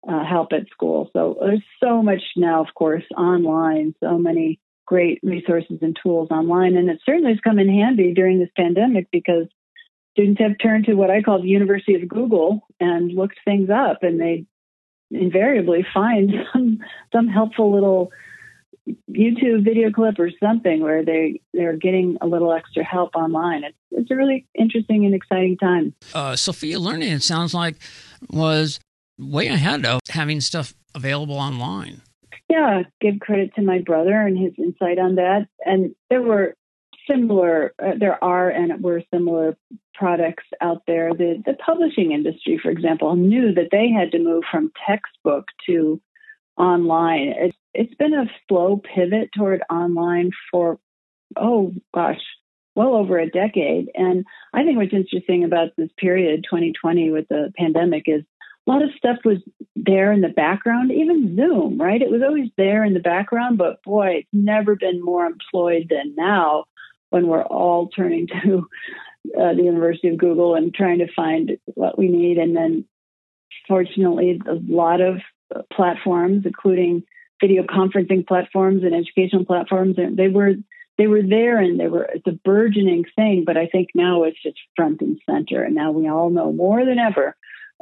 uh, 0.09 0.25
help 0.25 0.53
at 0.53 0.69
school. 0.71 1.11
So 1.13 1.37
there's 1.41 1.63
so 1.83 2.03
much 2.03 2.23
now, 2.37 2.61
of 2.61 2.75
course, 2.75 3.05
online, 3.17 3.95
so 4.03 4.19
many 4.19 4.61
great 4.87 5.19
resources 5.23 5.79
and 5.81 5.97
tools 6.03 6.29
online. 6.31 6.77
And 6.77 6.91
it 6.91 7.01
certainly 7.07 7.31
has 7.31 7.41
come 7.41 7.59
in 7.59 7.69
handy 7.69 8.13
during 8.13 8.39
this 8.39 8.51
pandemic 8.57 9.09
because 9.11 9.47
students 10.15 10.41
have 10.41 10.53
turned 10.63 10.87
to 10.87 10.95
what 10.95 11.11
I 11.11 11.23
call 11.23 11.43
the 11.43 11.49
University 11.49 11.95
of 11.95 12.09
Google 12.09 12.67
and 12.81 13.13
looked 13.13 13.39
things 13.45 13.69
up, 13.69 14.03
and 14.03 14.21
they 14.21 14.47
invariably 15.11 15.85
find 15.93 16.33
some 16.53 16.79
some 17.13 17.29
helpful 17.29 17.75
little 17.75 18.11
YouTube 19.11 19.65
video 19.65 19.91
clip 19.91 20.19
or 20.19 20.31
something 20.43 20.83
where 20.83 21.05
they 21.05 21.41
they're 21.53 21.77
getting 21.77 22.17
a 22.21 22.27
little 22.27 22.53
extra 22.53 22.85
help 22.85 23.17
online. 23.17 23.65
It's 23.65 23.77
it's 23.91 24.11
a 24.11 24.17
really 24.17 24.47
interesting 24.55 25.05
and 25.05 25.15
exciting 25.15 25.57
time. 25.59 25.95
Uh, 26.15 26.37
Sophia 26.37 26.79
Learning, 26.79 27.11
it 27.11 27.23
sounds 27.23 27.53
like, 27.53 27.77
was 28.31 28.79
way 29.19 29.49
ahead 29.49 29.85
of 29.85 30.01
having 30.09 30.41
stuff 30.41 30.75
available 30.95 31.37
online. 31.37 32.03
Yeah, 32.49 32.83
give 33.01 33.21
credit 33.21 33.55
to 33.57 33.63
my 33.63 33.81
brother 33.81 34.21
and 34.21 34.39
his 34.39 34.53
insight 34.59 34.99
on 34.99 35.15
that. 35.17 35.49
And 35.65 35.95
there 36.11 36.23
were 36.23 36.55
similar, 37.09 37.75
uh, 37.83 37.93
there 37.99 38.23
are 38.23 38.51
and 38.51 38.83
were 38.83 39.03
similar 39.13 39.57
products 39.95 40.45
out 40.61 40.83
there. 40.87 41.13
The 41.13 41.43
the 41.45 41.55
publishing 41.55 42.13
industry, 42.13 42.59
for 42.63 42.71
example, 42.71 43.15
knew 43.17 43.55
that 43.55 43.69
they 43.71 43.91
had 43.91 44.13
to 44.13 44.19
move 44.19 44.45
from 44.51 44.73
textbook 44.87 45.47
to 45.67 46.01
online. 46.57 47.35
It's 47.37 47.57
it's 47.73 47.95
been 47.95 48.15
a 48.15 48.31
slow 48.49 48.81
pivot 48.95 49.31
toward 49.37 49.63
online 49.71 50.31
for 50.51 50.79
oh 51.37 51.73
gosh, 51.95 52.21
well 52.75 52.95
over 52.95 53.19
a 53.19 53.31
decade. 53.31 53.91
And 53.95 54.25
I 54.53 54.65
think 54.65 54.79
what's 54.79 54.93
interesting 54.93 55.45
about 55.45 55.71
this 55.77 55.91
period, 55.99 56.45
2020, 56.45 57.11
with 57.11 57.29
the 57.29 57.53
pandemic, 57.57 58.05
is 58.07 58.23
a 58.67 58.71
lot 58.71 58.83
of 58.83 58.91
stuff 58.97 59.19
was 59.25 59.39
there 59.77 60.13
in 60.13 60.23
the 60.23 60.29
background, 60.29 60.91
even 60.91 61.37
Zoom, 61.37 61.79
right? 61.79 62.01
It 62.01 62.11
was 62.11 62.23
always 62.23 62.49
there 62.57 62.83
in 62.83 62.95
the 62.95 63.01
background, 63.01 63.59
but 63.59 63.83
boy, 63.83 64.21
it's 64.21 64.29
never 64.33 64.75
been 64.75 65.05
more 65.05 65.27
employed 65.27 65.89
than 65.91 66.15
now 66.17 66.65
when 67.15 67.29
we're 67.29 67.45
all 67.45 67.87
turning 67.91 68.27
to 68.27 68.67
uh, 69.39 69.55
the 69.55 69.63
University 69.63 70.09
of 70.09 70.19
Google 70.19 70.57
and 70.57 70.75
trying 70.75 70.99
to 70.99 71.07
find 71.15 71.53
what 71.67 71.97
we 71.97 72.09
need. 72.09 72.39
And 72.39 72.57
then, 72.57 72.87
fortunately, 73.69 74.41
a 74.49 74.55
lot 74.67 75.01
of 75.01 75.19
platforms, 75.73 76.43
including 76.45 77.05
video 77.41 77.63
conferencing 77.63 78.27
platforms 78.27 78.83
and 78.83 78.97
educational 78.97 79.45
platforms, 79.45 79.95
they 79.97 80.27
were 80.27 80.55
they 80.99 81.07
were 81.07 81.23
there 81.23 81.59
and 81.59 81.79
they 81.79 81.87
were 81.87 82.09
it's 82.13 82.27
a 82.27 82.41
burgeoning 82.45 83.05
thing. 83.15 83.45
But 83.47 83.57
I 83.57 83.67
think 83.69 83.91
now 83.95 84.25
it's 84.25 84.43
just 84.43 84.59
front 84.75 85.01
and 85.01 85.17
center, 85.31 85.63
and 85.63 85.77
now 85.77 85.93
we 85.93 86.09
all 86.09 86.31
know 86.31 86.53
more 86.53 86.85
than 86.85 86.99
ever 86.99 87.37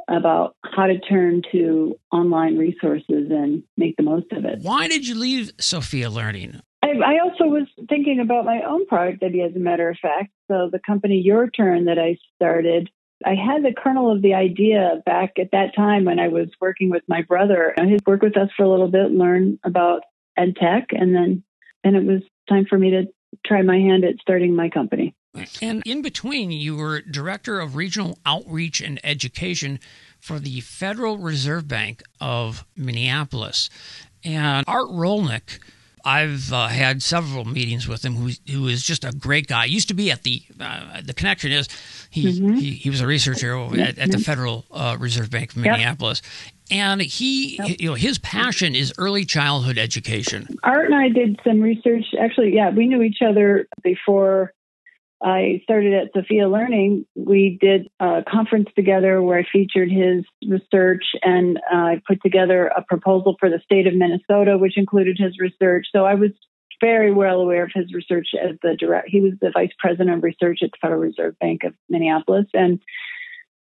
about 0.07 0.55
how 0.63 0.85
to 0.85 0.99
turn 0.99 1.41
to 1.53 1.97
online 2.11 2.57
resources 2.57 3.31
and 3.31 3.63
make 3.77 3.95
the 3.97 4.03
most 4.03 4.31
of 4.31 4.45
it. 4.45 4.59
Why 4.61 4.87
did 4.87 5.07
you 5.07 5.15
leave 5.15 5.53
Sophia 5.59 6.11
Learning? 6.11 6.61
I, 6.83 7.13
I 7.13 7.19
also 7.23 7.45
was 7.45 7.67
thinking 7.87 8.19
about 8.19 8.45
my 8.45 8.61
own 8.61 8.85
product 8.87 9.23
idea, 9.23 9.47
as 9.47 9.55
a 9.55 9.59
matter 9.59 9.89
of 9.89 9.97
fact. 10.01 10.31
So 10.49 10.69
the 10.71 10.79
company 10.85 11.25
UR 11.29 11.49
Turn 11.49 11.85
that 11.85 11.97
I 11.97 12.17
started 12.35 12.89
I 13.25 13.35
had 13.35 13.63
the 13.63 13.73
kernel 13.73 14.11
of 14.11 14.21
the 14.21 14.33
idea 14.33 15.01
back 15.05 15.33
at 15.39 15.51
that 15.51 15.75
time 15.75 16.05
when 16.05 16.19
I 16.19 16.27
was 16.27 16.49
working 16.59 16.89
with 16.89 17.03
my 17.07 17.21
brother. 17.21 17.73
And 17.77 17.89
he'd 17.89 18.05
worked 18.05 18.23
with 18.23 18.37
us 18.37 18.49
for 18.55 18.63
a 18.63 18.69
little 18.69 18.89
bit, 18.89 19.11
learn 19.11 19.59
about 19.63 20.03
ed 20.37 20.55
tech, 20.55 20.89
and 20.91 21.15
then 21.15 21.43
and 21.83 21.95
it 21.95 22.05
was 22.05 22.21
time 22.49 22.65
for 22.65 22.77
me 22.77 22.91
to 22.91 23.05
try 23.45 23.61
my 23.61 23.77
hand 23.77 24.03
at 24.03 24.15
starting 24.21 24.55
my 24.55 24.69
company. 24.69 25.13
And 25.61 25.81
in 25.85 26.01
between, 26.01 26.51
you 26.51 26.77
were 26.77 27.01
director 27.01 27.59
of 27.59 27.75
regional 27.75 28.19
outreach 28.25 28.81
and 28.81 28.99
education 29.03 29.79
for 30.19 30.39
the 30.39 30.61
Federal 30.61 31.17
Reserve 31.17 31.67
Bank 31.67 32.03
of 32.21 32.65
Minneapolis. 32.77 33.69
And 34.23 34.63
Art 34.67 34.87
Rolnick 34.89 35.59
I've 36.05 36.51
uh, 36.51 36.67
had 36.67 37.01
several 37.01 37.45
meetings 37.45 37.87
with 37.87 38.03
him. 38.03 38.15
Who 38.15 38.31
who 38.51 38.67
is 38.67 38.83
just 38.83 39.05
a 39.05 39.11
great 39.11 39.47
guy. 39.47 39.65
Used 39.65 39.87
to 39.87 39.93
be 39.93 40.11
at 40.11 40.23
the 40.23 40.41
uh, 40.59 41.01
the 41.01 41.13
connection 41.13 41.51
is 41.51 41.69
he, 42.09 42.25
mm-hmm. 42.25 42.53
he, 42.55 42.71
he 42.71 42.89
was 42.89 42.99
a 42.99 43.07
researcher 43.07 43.57
at, 43.79 43.97
at 43.97 44.11
the 44.11 44.17
Federal 44.17 44.65
uh, 44.71 44.97
Reserve 44.99 45.31
Bank 45.31 45.51
of 45.51 45.57
Minneapolis, 45.57 46.21
yep. 46.69 46.77
and 46.77 47.01
he 47.01 47.55
yep. 47.55 47.79
you 47.79 47.89
know 47.89 47.95
his 47.95 48.19
passion 48.19 48.75
is 48.75 48.93
early 48.97 49.23
childhood 49.23 49.77
education. 49.77 50.47
Art 50.63 50.85
and 50.85 50.95
I 50.95 51.07
did 51.07 51.39
some 51.45 51.61
research. 51.61 52.03
Actually, 52.19 52.53
yeah, 52.53 52.69
we 52.69 52.87
knew 52.87 53.01
each 53.01 53.21
other 53.21 53.67
before 53.81 54.53
I 55.23 55.61
started 55.63 55.93
at 55.93 56.11
Sophia 56.13 56.49
Learning, 56.49 57.05
we 57.15 57.57
did 57.61 57.87
a 57.99 58.23
conference 58.29 58.67
together 58.75 59.21
where 59.21 59.39
I 59.39 59.45
featured 59.49 59.89
his 59.89 60.25
research 60.45 61.05
and 61.21 61.57
uh, 61.73 61.77
I 61.77 62.01
put 62.05 62.21
together 62.21 62.67
a 62.67 62.83
proposal 62.83 63.37
for 63.39 63.49
the 63.49 63.61
state 63.63 63.87
of 63.87 63.95
Minnesota, 63.95 64.57
which 64.57 64.77
included 64.77 65.17
his 65.17 65.39
research. 65.39 65.87
So 65.93 66.03
I 66.03 66.15
was 66.15 66.31
very 66.81 67.13
well 67.13 67.39
aware 67.39 67.63
of 67.63 67.71
his 67.73 67.93
research 67.93 68.27
as 68.33 68.57
the 68.61 68.75
direct, 68.75 69.07
he 69.07 69.21
was 69.21 69.31
the 69.39 69.51
vice 69.51 69.71
president 69.79 70.17
of 70.17 70.23
research 70.23 70.59
at 70.61 70.71
the 70.71 70.77
Federal 70.81 70.99
Reserve 70.99 71.39
Bank 71.39 71.63
of 71.63 71.73
Minneapolis. 71.87 72.47
And, 72.53 72.81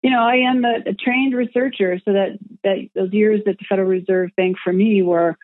you 0.02 0.11
know, 0.11 0.25
I 0.25 0.38
am 0.38 0.64
a, 0.64 0.90
a 0.90 0.95
trained 0.95 1.33
researcher, 1.33 2.00
so 2.04 2.12
that, 2.12 2.38
that 2.64 2.88
those 2.97 3.12
years 3.12 3.42
at 3.47 3.59
the 3.59 3.64
Federal 3.69 3.87
Reserve 3.87 4.31
Bank 4.37 4.57
for 4.64 4.73
me 4.73 5.02
were 5.02 5.37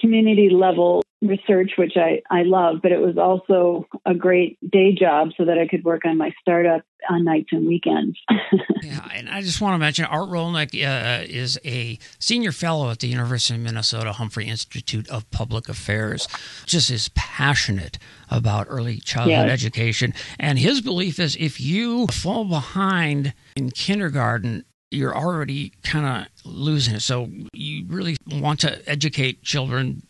community 0.00 0.50
level 0.50 1.02
research, 1.20 1.72
which 1.76 1.94
I, 1.96 2.22
I 2.30 2.42
love, 2.42 2.76
but 2.82 2.92
it 2.92 3.00
was 3.00 3.18
also 3.18 3.86
a 4.06 4.14
great 4.14 4.58
day 4.70 4.94
job 4.94 5.30
so 5.36 5.44
that 5.44 5.58
I 5.58 5.66
could 5.66 5.84
work 5.84 6.02
on 6.04 6.16
my 6.16 6.30
startup 6.40 6.82
on 7.10 7.24
nights 7.24 7.48
and 7.52 7.66
weekends. 7.66 8.18
yeah, 8.82 9.08
and 9.14 9.28
I 9.28 9.42
just 9.42 9.60
want 9.60 9.74
to 9.74 9.78
mention 9.78 10.04
Art 10.04 10.28
Rolnick 10.28 10.74
uh, 10.74 11.24
is 11.28 11.58
a 11.64 11.98
senior 12.18 12.52
fellow 12.52 12.90
at 12.90 13.00
the 13.00 13.08
University 13.08 13.58
of 13.58 13.64
Minnesota 13.64 14.12
Humphrey 14.12 14.46
Institute 14.46 15.08
of 15.08 15.28
Public 15.30 15.68
Affairs. 15.68 16.28
Just 16.66 16.90
is 16.90 17.08
passionate 17.14 17.98
about 18.30 18.66
early 18.68 18.98
childhood 18.98 19.46
yes. 19.46 19.50
education. 19.50 20.14
And 20.38 20.58
his 20.58 20.80
belief 20.80 21.18
is 21.18 21.36
if 21.36 21.60
you 21.60 22.06
fall 22.08 22.44
behind 22.44 23.34
in 23.56 23.70
kindergarten, 23.70 24.64
you're 24.90 25.16
already 25.16 25.72
kind 25.82 26.26
of 26.26 26.46
losing 26.46 26.94
it. 26.94 27.00
So 27.00 27.28
you 27.52 27.84
really 27.88 28.16
want 28.26 28.60
to 28.60 28.88
educate 28.88 29.42
children 29.42 30.02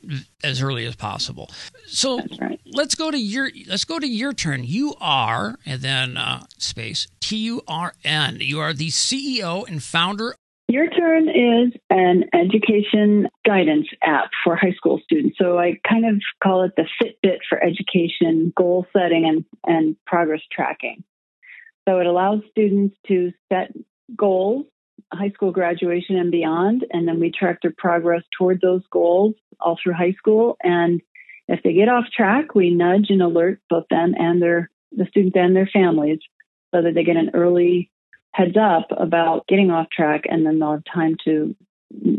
as 0.45 0.63
early 0.63 0.87
as 0.87 0.97
possible. 0.97 1.51
So 1.87 2.21
right. 2.41 2.61
let's 2.67 2.95
go 2.95 3.11
to 3.11 3.19
your 3.19 3.51
let's 3.67 3.85
go 3.85 3.99
to 3.99 4.07
your 4.07 4.33
turn. 4.33 4.65
You 4.65 4.95
are 5.01 5.57
and 5.67 5.81
then 5.81 6.17
uh, 6.17 6.45
space 6.59 7.09
T 7.21 7.37
U 7.39 7.63
R 7.67 7.95
N. 8.05 8.39
You 8.41 8.61
are 8.61 8.73
the 8.73 8.89
CEO 8.89 9.67
and 9.69 9.83
founder. 9.83 10.37
UR 10.71 10.87
Turn 10.89 11.31
is 11.31 11.73
an 11.89 12.25
education 12.35 13.29
guidance 13.47 13.87
app 14.03 14.29
for 14.45 14.55
high 14.55 14.75
school 14.77 15.01
students. 15.03 15.39
So 15.41 15.59
I 15.59 15.81
kind 15.89 16.05
of 16.05 16.21
call 16.43 16.65
it 16.65 16.73
the 16.77 16.85
Fitbit 17.01 17.39
for 17.49 17.59
education, 17.63 18.53
goal 18.55 18.87
setting, 18.93 19.27
and, 19.27 19.47
and 19.67 19.97
progress 20.05 20.43
tracking. 20.53 21.05
So 21.89 22.01
it 22.01 22.07
allows 22.07 22.41
students 22.51 22.95
to 23.07 23.33
set 23.51 23.73
goals, 24.17 24.67
high 25.13 25.31
school 25.31 25.53
graduation 25.53 26.17
and 26.17 26.31
beyond, 26.31 26.85
and 26.91 27.07
then 27.07 27.21
we 27.21 27.31
track 27.31 27.61
their 27.63 27.75
progress 27.77 28.23
toward 28.37 28.61
those 28.61 28.83
goals 28.91 29.35
all 29.61 29.79
through 29.83 29.95
high 29.95 30.13
school. 30.13 30.57
And 30.63 31.01
if 31.49 31.63
they 31.63 31.73
get 31.73 31.89
off 31.89 32.05
track, 32.15 32.55
we 32.55 32.71
nudge 32.71 33.07
and 33.09 33.23
alert 33.23 33.61
both 33.71 33.87
them 33.91 34.15
and 34.19 34.41
their 34.43 34.71
the 34.93 35.07
students 35.07 35.37
and 35.37 35.55
their 35.55 35.69
families 35.71 36.19
so 36.75 36.83
that 36.83 36.95
they 36.95 37.05
get 37.05 37.17
an 37.17 37.31
early 37.35 37.91
heads 38.33 38.57
up 38.59 38.87
about 38.91 39.47
getting 39.47 39.71
off 39.71 39.89
track, 39.91 40.25
and 40.29 40.47
then 40.47 40.59
they'll 40.59 40.73
have 40.73 40.83
time 40.93 41.17
to 41.25 41.55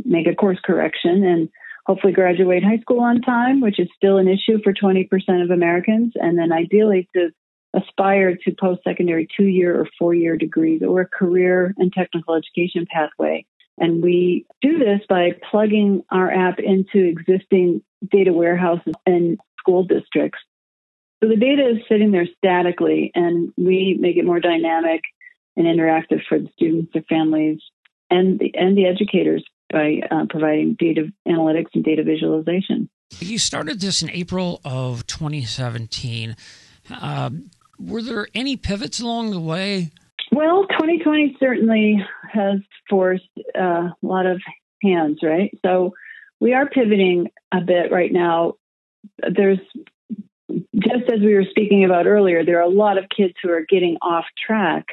make 0.05 0.27
a 0.27 0.35
course 0.35 0.59
correction 0.63 1.23
and 1.23 1.49
hopefully 1.85 2.13
graduate 2.13 2.63
high 2.63 2.79
school 2.79 2.99
on 2.99 3.21
time, 3.21 3.61
which 3.61 3.79
is 3.79 3.87
still 3.95 4.17
an 4.17 4.27
issue 4.27 4.59
for 4.63 4.73
20% 4.73 5.07
of 5.43 5.49
Americans, 5.49 6.13
and 6.15 6.37
then 6.37 6.51
ideally 6.51 7.07
to 7.15 7.29
aspire 7.73 8.35
to 8.35 8.55
post 8.59 8.81
secondary 8.83 9.27
two 9.37 9.45
year 9.45 9.79
or 9.79 9.87
four 9.97 10.13
year 10.13 10.37
degrees 10.37 10.81
or 10.81 11.01
a 11.01 11.07
career 11.07 11.73
and 11.77 11.93
technical 11.93 12.35
education 12.35 12.87
pathway. 12.91 13.45
And 13.77 14.03
we 14.03 14.45
do 14.61 14.77
this 14.77 15.01
by 15.07 15.31
plugging 15.49 16.03
our 16.11 16.29
app 16.29 16.59
into 16.59 17.05
existing 17.05 17.81
data 18.11 18.33
warehouses 18.33 18.93
and 19.05 19.39
school 19.57 19.83
districts. 19.83 20.39
So 21.21 21.29
the 21.29 21.35
data 21.35 21.69
is 21.69 21.77
sitting 21.89 22.11
there 22.11 22.27
statically, 22.37 23.11
and 23.13 23.53
we 23.57 23.97
make 23.99 24.17
it 24.17 24.25
more 24.25 24.39
dynamic 24.39 25.01
and 25.55 25.65
interactive 25.65 26.21
for 26.27 26.39
the 26.39 26.49
students, 26.53 26.91
their 26.93 27.03
families, 27.03 27.59
and 28.09 28.39
the, 28.39 28.53
and 28.55 28.77
the 28.77 28.85
educators 28.85 29.43
by 29.71 30.01
uh, 30.09 30.25
providing 30.29 30.75
data 30.79 31.11
analytics 31.27 31.67
and 31.73 31.83
data 31.83 32.03
visualization. 32.03 32.89
You 33.19 33.37
started 33.37 33.81
this 33.81 34.01
in 34.01 34.09
April 34.11 34.61
of 34.63 35.05
2017. 35.07 36.35
Um, 37.01 37.51
were 37.79 38.01
there 38.01 38.27
any 38.33 38.57
pivots 38.57 38.99
along 38.99 39.31
the 39.31 39.39
way? 39.39 39.91
Well, 40.31 40.65
2020 40.67 41.37
certainly 41.39 42.05
has 42.31 42.59
forced 42.89 43.29
uh, 43.57 43.89
a 43.91 43.95
lot 44.01 44.25
of 44.25 44.41
hands, 44.83 45.19
right? 45.23 45.51
So 45.65 45.93
we 46.39 46.53
are 46.53 46.69
pivoting 46.69 47.29
a 47.51 47.61
bit 47.61 47.91
right 47.91 48.11
now. 48.11 48.53
There's 49.17 49.59
just 50.75 51.11
as 51.11 51.19
we 51.19 51.35
were 51.35 51.45
speaking 51.49 51.85
about 51.85 52.07
earlier, 52.07 52.43
there 52.43 52.59
are 52.59 52.69
a 52.69 52.69
lot 52.69 52.97
of 52.97 53.05
kids 53.15 53.33
who 53.41 53.51
are 53.51 53.65
getting 53.67 53.97
off 54.01 54.25
track 54.45 54.85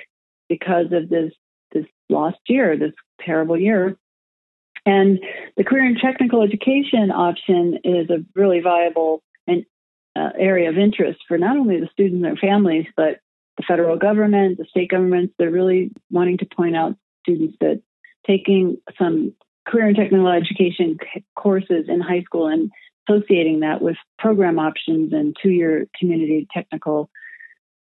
because 0.49 0.87
of 0.93 1.09
this 1.09 1.33
this 1.73 1.85
lost 2.09 2.39
year, 2.49 2.77
this 2.77 2.93
terrible 3.21 3.59
year. 3.59 3.97
And 4.85 5.19
the 5.57 5.65
career 5.65 5.85
and 5.85 5.99
technical 5.99 6.43
education 6.43 7.11
option 7.11 7.79
is 7.83 8.09
a 8.09 8.25
really 8.35 8.61
viable 8.61 9.23
and 9.47 9.65
uh, 10.17 10.31
area 10.39 10.69
of 10.69 10.79
interest 10.79 11.21
for 11.29 11.39
not 11.39 11.57
only 11.57 11.81
the 11.81 11.89
students 11.93 12.17
and 12.17 12.25
their 12.25 12.37
families, 12.37 12.87
but 12.97 13.21
the 13.57 13.65
federal 13.67 13.97
government, 13.99 14.59
the 14.59 14.65
state 14.65 14.91
governments. 14.91 15.35
They're 15.39 15.51
really 15.51 15.91
wanting 16.11 16.39
to 16.39 16.47
point 16.47 16.77
out 16.77 16.97
students 17.23 17.57
that 17.61 17.83
taking 18.27 18.79
some 18.99 19.35
career 19.67 19.87
and 19.87 19.97
technical 19.97 20.29
education 20.29 20.99
courses 21.35 21.87
in 21.89 22.01
high 22.01 22.23
school 22.23 22.49
and 22.49 22.71
associating 23.09 23.61
that 23.61 23.81
with 23.81 23.97
program 24.19 24.59
options 24.59 25.13
and 25.13 25.37
two 25.43 25.51
year 25.51 25.87
community 25.99 26.47
technical 26.53 27.11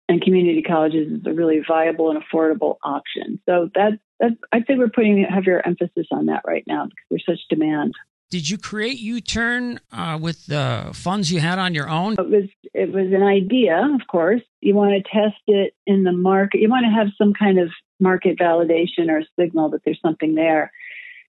and 0.09 0.21
community 0.21 0.61
colleges 0.61 1.11
is 1.11 1.25
a 1.25 1.33
really 1.33 1.61
viable 1.65 2.11
and 2.11 2.21
affordable 2.21 2.75
option. 2.83 3.39
So 3.47 3.69
that, 3.75 3.99
that 4.19 4.31
I'd 4.51 4.65
say 4.67 4.75
we're 4.75 4.89
putting 4.89 5.23
heavier 5.23 5.61
emphasis 5.65 6.07
on 6.11 6.25
that 6.25 6.43
right 6.45 6.65
now 6.67 6.85
because 6.85 7.05
there's 7.09 7.25
such 7.25 7.47
demand. 7.49 7.93
Did 8.31 8.49
you 8.49 8.57
create 8.57 8.97
U-Turn 8.97 9.81
uh, 9.91 10.17
with 10.19 10.45
the 10.45 10.89
funds 10.93 11.29
you 11.33 11.41
had 11.41 11.59
on 11.59 11.75
your 11.75 11.89
own? 11.89 12.13
It 12.13 12.29
was 12.29 12.49
it 12.73 12.93
was 12.93 13.07
an 13.07 13.23
idea, 13.23 13.77
of 13.93 14.07
course. 14.07 14.41
You 14.61 14.73
want 14.73 14.93
to 14.93 15.11
test 15.11 15.41
it 15.47 15.75
in 15.85 16.03
the 16.03 16.13
market. 16.13 16.61
You 16.61 16.69
want 16.69 16.85
to 16.85 16.91
have 16.91 17.07
some 17.17 17.33
kind 17.33 17.59
of 17.59 17.69
market 17.99 18.39
validation 18.39 19.09
or 19.09 19.21
signal 19.37 19.71
that 19.71 19.81
there's 19.83 19.99
something 20.01 20.33
there. 20.33 20.71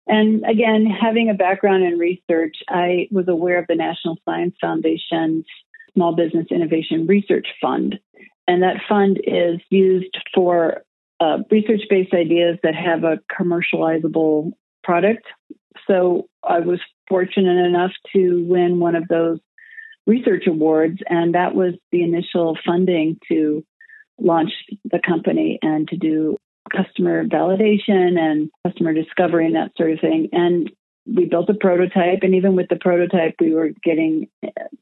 And 0.06 0.44
again, 0.48 0.86
having 0.86 1.28
a 1.28 1.34
background 1.34 1.82
in 1.82 1.98
research, 1.98 2.56
I 2.68 3.08
was 3.10 3.26
aware 3.26 3.58
of 3.58 3.66
the 3.68 3.74
National 3.74 4.16
Science 4.24 4.54
Foundation's 4.60 5.44
Small 5.94 6.14
Business 6.14 6.46
Innovation 6.52 7.08
Research 7.08 7.48
Fund. 7.60 7.98
And 8.46 8.62
that 8.62 8.76
fund 8.88 9.20
is 9.24 9.58
used 9.70 10.16
for 10.32 10.82
uh, 11.18 11.38
research 11.50 11.82
based 11.90 12.14
ideas 12.14 12.58
that 12.62 12.76
have 12.76 13.02
a 13.02 13.18
commercializable 13.28 14.52
product. 14.84 15.24
So 15.88 16.28
I 16.44 16.60
was 16.60 16.80
fortunate 17.08 17.64
enough 17.66 17.92
to 18.14 18.44
win 18.46 18.80
one 18.80 18.96
of 18.96 19.08
those 19.08 19.38
research 20.06 20.46
awards, 20.46 20.98
and 21.08 21.34
that 21.34 21.54
was 21.54 21.74
the 21.92 22.02
initial 22.02 22.58
funding 22.66 23.18
to 23.28 23.64
launch 24.18 24.50
the 24.84 25.00
company 25.06 25.58
and 25.62 25.88
to 25.88 25.96
do 25.96 26.36
customer 26.74 27.24
validation 27.24 28.18
and 28.18 28.50
customer 28.66 28.92
discovery 28.92 29.46
and 29.46 29.56
that 29.56 29.72
sort 29.76 29.92
of 29.92 30.00
thing. 30.00 30.28
And 30.32 30.70
we 31.06 31.24
built 31.26 31.50
a 31.50 31.54
prototype, 31.54 32.20
and 32.22 32.34
even 32.34 32.54
with 32.54 32.68
the 32.68 32.76
prototype, 32.76 33.34
we 33.40 33.54
were 33.54 33.70
getting 33.82 34.28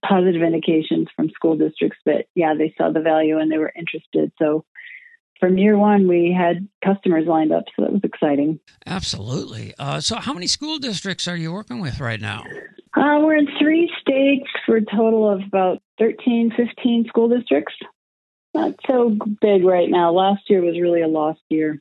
positive 0.07 0.43
indications 0.43 1.09
from 1.17 1.31
school 1.31 1.57
districts 1.57 1.99
that, 2.05 2.27
yeah, 2.35 2.55
they 2.57 2.75
saw 2.77 2.91
the 2.91 3.01
value 3.01 3.39
and 3.39 3.51
they 3.51 3.59
were 3.59 3.73
interested. 3.75 4.31
So 4.39 4.65
from 5.41 5.59
year 5.59 5.77
one, 5.77 6.07
we 6.07 6.37
had 6.37 6.69
customers 6.85 7.27
lined 7.27 7.53
up, 7.53 7.65
so 7.75 7.83
that 7.83 7.93
was 7.93 8.03
exciting. 8.05 8.61
Absolutely. 8.87 9.75
Uh, 9.79 10.01
so, 10.01 10.17
how 10.17 10.33
many 10.33 10.47
school 10.47 10.79
districts 10.79 11.27
are 11.27 11.37
you 11.37 11.53
working 11.53 11.81
with 11.81 11.99
right 11.99 12.21
now? 12.21 12.45
Uh, 12.95 13.19
we're 13.21 13.37
in 13.37 13.49
three 13.59 13.91
states 14.01 14.49
for 14.67 14.77
a 14.77 14.85
total 14.85 15.29
of 15.29 15.41
about 15.47 15.83
13, 15.99 16.53
15 16.57 17.07
school 17.09 17.29
districts. 17.29 17.75
Not 18.53 18.75
so 18.87 19.17
big 19.41 19.65
right 19.65 19.89
now. 19.89 20.13
Last 20.13 20.43
year 20.49 20.61
was 20.61 20.79
really 20.79 21.03
a 21.03 21.09
lost 21.09 21.41
year. 21.49 21.81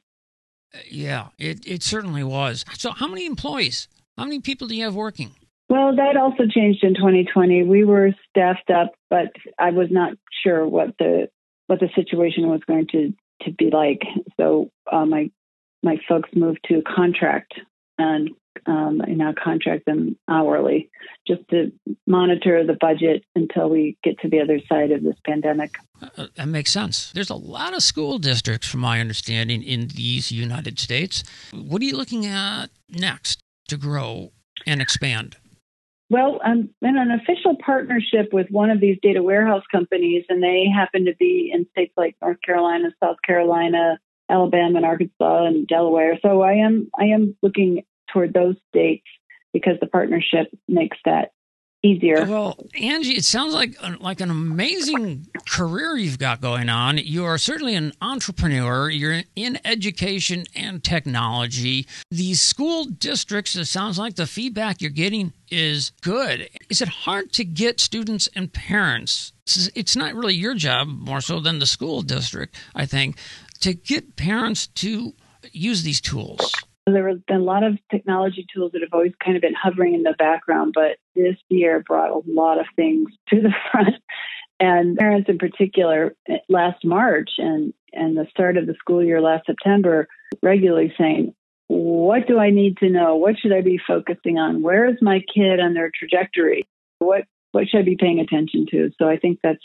Yeah, 0.89 1.29
it, 1.37 1.65
it 1.67 1.83
certainly 1.83 2.23
was. 2.23 2.63
So, 2.77 2.91
how 2.91 3.07
many 3.07 3.25
employees? 3.25 3.87
How 4.17 4.23
many 4.23 4.39
people 4.39 4.67
do 4.67 4.75
you 4.75 4.83
have 4.85 4.95
working? 4.95 5.31
Well, 5.69 5.95
that 5.95 6.17
also 6.17 6.43
changed 6.47 6.83
in 6.83 6.95
2020. 6.95 7.63
We 7.63 7.83
were 7.83 8.11
staffed 8.29 8.69
up, 8.69 8.91
but 9.09 9.31
I 9.57 9.71
was 9.71 9.87
not 9.91 10.13
sure 10.43 10.67
what 10.67 10.95
the 10.97 11.29
what 11.67 11.79
the 11.79 11.89
situation 11.95 12.47
was 12.49 12.61
going 12.67 12.87
to 12.91 13.13
to 13.41 13.51
be 13.51 13.69
like. 13.71 14.01
So 14.39 14.69
uh, 14.91 15.05
my 15.05 15.31
my 15.83 15.97
folks 16.07 16.29
moved 16.35 16.59
to 16.67 16.81
contract, 16.81 17.53
and 17.97 18.29
um, 18.65 19.01
I 19.05 19.11
now 19.11 19.33
contract 19.41 19.85
them 19.85 20.17
hourly 20.27 20.89
just 21.27 21.47
to 21.49 21.71
monitor 22.05 22.65
the 22.65 22.77
budget 22.79 23.23
until 23.35 23.69
we 23.69 23.97
get 24.03 24.19
to 24.19 24.29
the 24.29 24.41
other 24.41 24.59
side 24.67 24.91
of 24.91 25.03
this 25.03 25.15
pandemic. 25.25 25.75
Uh, 26.01 26.27
that 26.35 26.47
makes 26.47 26.71
sense. 26.71 27.11
There's 27.11 27.29
a 27.29 27.35
lot 27.35 27.73
of 27.73 27.83
school 27.83 28.19
districts, 28.19 28.67
from 28.67 28.81
my 28.81 28.99
understanding, 28.99 29.63
in 29.63 29.87
these 29.87 30.31
United 30.31 30.79
States. 30.79 31.23
What 31.53 31.81
are 31.81 31.85
you 31.85 31.97
looking 31.97 32.25
at 32.25 32.67
next 32.89 33.39
to 33.69 33.77
grow 33.77 34.31
and 34.65 34.81
expand? 34.81 35.37
Well, 36.09 36.39
I'm 36.43 36.69
in 36.81 36.97
an 36.97 37.11
official 37.11 37.55
partnership 37.63 38.33
with 38.33 38.47
one 38.49 38.71
of 38.71 38.81
these 38.81 38.97
data 39.01 39.21
warehouse 39.21 39.63
companies, 39.71 40.25
and 40.27 40.41
they 40.41 40.65
happen 40.73 41.05
to 41.05 41.15
be 41.15 41.51
in 41.53 41.67
states 41.71 41.93
like 41.95 42.15
North 42.21 42.41
Carolina, 42.43 42.89
South 43.01 43.17
Carolina, 43.25 43.99
Alabama, 44.27 44.77
and 44.77 44.85
Arkansas, 44.85 45.45
and 45.45 45.67
Delaware. 45.67 46.17
So 46.21 46.41
I 46.41 46.53
am 46.53 46.89
I 46.99 47.05
am 47.05 47.35
looking 47.43 47.83
toward 48.11 48.33
those 48.33 48.55
states 48.69 49.05
because 49.53 49.75
the 49.79 49.87
partnership 49.87 50.47
makes 50.67 50.97
that 51.05 51.31
easier. 51.83 52.25
Well, 52.25 52.57
Angie, 52.79 53.13
it 53.13 53.25
sounds 53.25 53.53
like 53.53 53.75
uh, 53.81 53.95
like 53.99 54.21
an 54.21 54.29
amazing 54.29 55.27
career 55.47 55.95
you've 55.95 56.19
got 56.19 56.41
going 56.41 56.69
on. 56.69 56.97
You 56.97 57.25
are 57.25 57.37
certainly 57.37 57.75
an 57.75 57.93
entrepreneur. 58.01 58.89
You're 58.89 59.23
in 59.35 59.59
education 59.65 60.45
and 60.55 60.83
technology. 60.83 61.87
The 62.11 62.33
school 62.33 62.85
districts, 62.85 63.55
it 63.55 63.65
sounds 63.65 63.97
like 63.97 64.15
the 64.15 64.27
feedback 64.27 64.81
you're 64.81 64.91
getting 64.91 65.33
is 65.49 65.91
good. 66.01 66.49
Is 66.69 66.81
it 66.81 66.89
hard 66.89 67.31
to 67.33 67.43
get 67.43 67.79
students 67.79 68.27
and 68.35 68.51
parents? 68.51 69.33
It's 69.73 69.95
not 69.95 70.13
really 70.13 70.35
your 70.35 70.55
job 70.55 70.87
more 70.87 71.21
so 71.21 71.39
than 71.39 71.59
the 71.59 71.65
school 71.65 72.01
district, 72.01 72.55
I 72.75 72.85
think, 72.85 73.17
to 73.61 73.73
get 73.73 74.15
parents 74.15 74.67
to 74.67 75.13
use 75.51 75.83
these 75.83 76.01
tools. 76.01 76.53
There 76.93 77.07
have 77.09 77.25
been 77.25 77.37
a 77.37 77.43
lot 77.43 77.63
of 77.63 77.77
technology 77.91 78.45
tools 78.53 78.71
that 78.73 78.81
have 78.81 78.93
always 78.93 79.13
kind 79.23 79.35
of 79.35 79.41
been 79.41 79.55
hovering 79.55 79.95
in 79.95 80.03
the 80.03 80.15
background, 80.17 80.73
but 80.73 80.97
this 81.15 81.35
year 81.49 81.83
brought 81.85 82.11
a 82.11 82.21
lot 82.27 82.59
of 82.59 82.65
things 82.75 83.09
to 83.29 83.41
the 83.41 83.53
front. 83.71 83.95
And 84.59 84.97
parents 84.97 85.29
in 85.29 85.37
particular, 85.37 86.15
eh, 86.27 86.37
last 86.49 86.83
March 86.83 87.29
and, 87.37 87.73
and 87.93 88.17
the 88.17 88.27
start 88.29 88.57
of 88.57 88.67
the 88.67 88.75
school 88.79 89.03
year 89.03 89.21
last 89.21 89.45
September, 89.45 90.07
regularly 90.43 90.93
saying, 90.97 91.33
What 91.67 92.27
do 92.27 92.37
I 92.37 92.49
need 92.49 92.77
to 92.77 92.89
know? 92.89 93.15
What 93.15 93.35
should 93.39 93.53
I 93.53 93.61
be 93.61 93.79
focusing 93.85 94.37
on? 94.37 94.61
Where 94.61 94.85
is 94.89 94.97
my 95.01 95.21
kid 95.33 95.59
on 95.59 95.73
their 95.73 95.91
trajectory? 95.97 96.67
What 96.99 97.23
what 97.51 97.67
should 97.67 97.79
I 97.79 97.83
be 97.83 97.97
paying 97.97 98.19
attention 98.19 98.65
to? 98.71 98.91
So 98.99 99.07
I 99.07 99.17
think 99.17 99.39
that's 99.41 99.63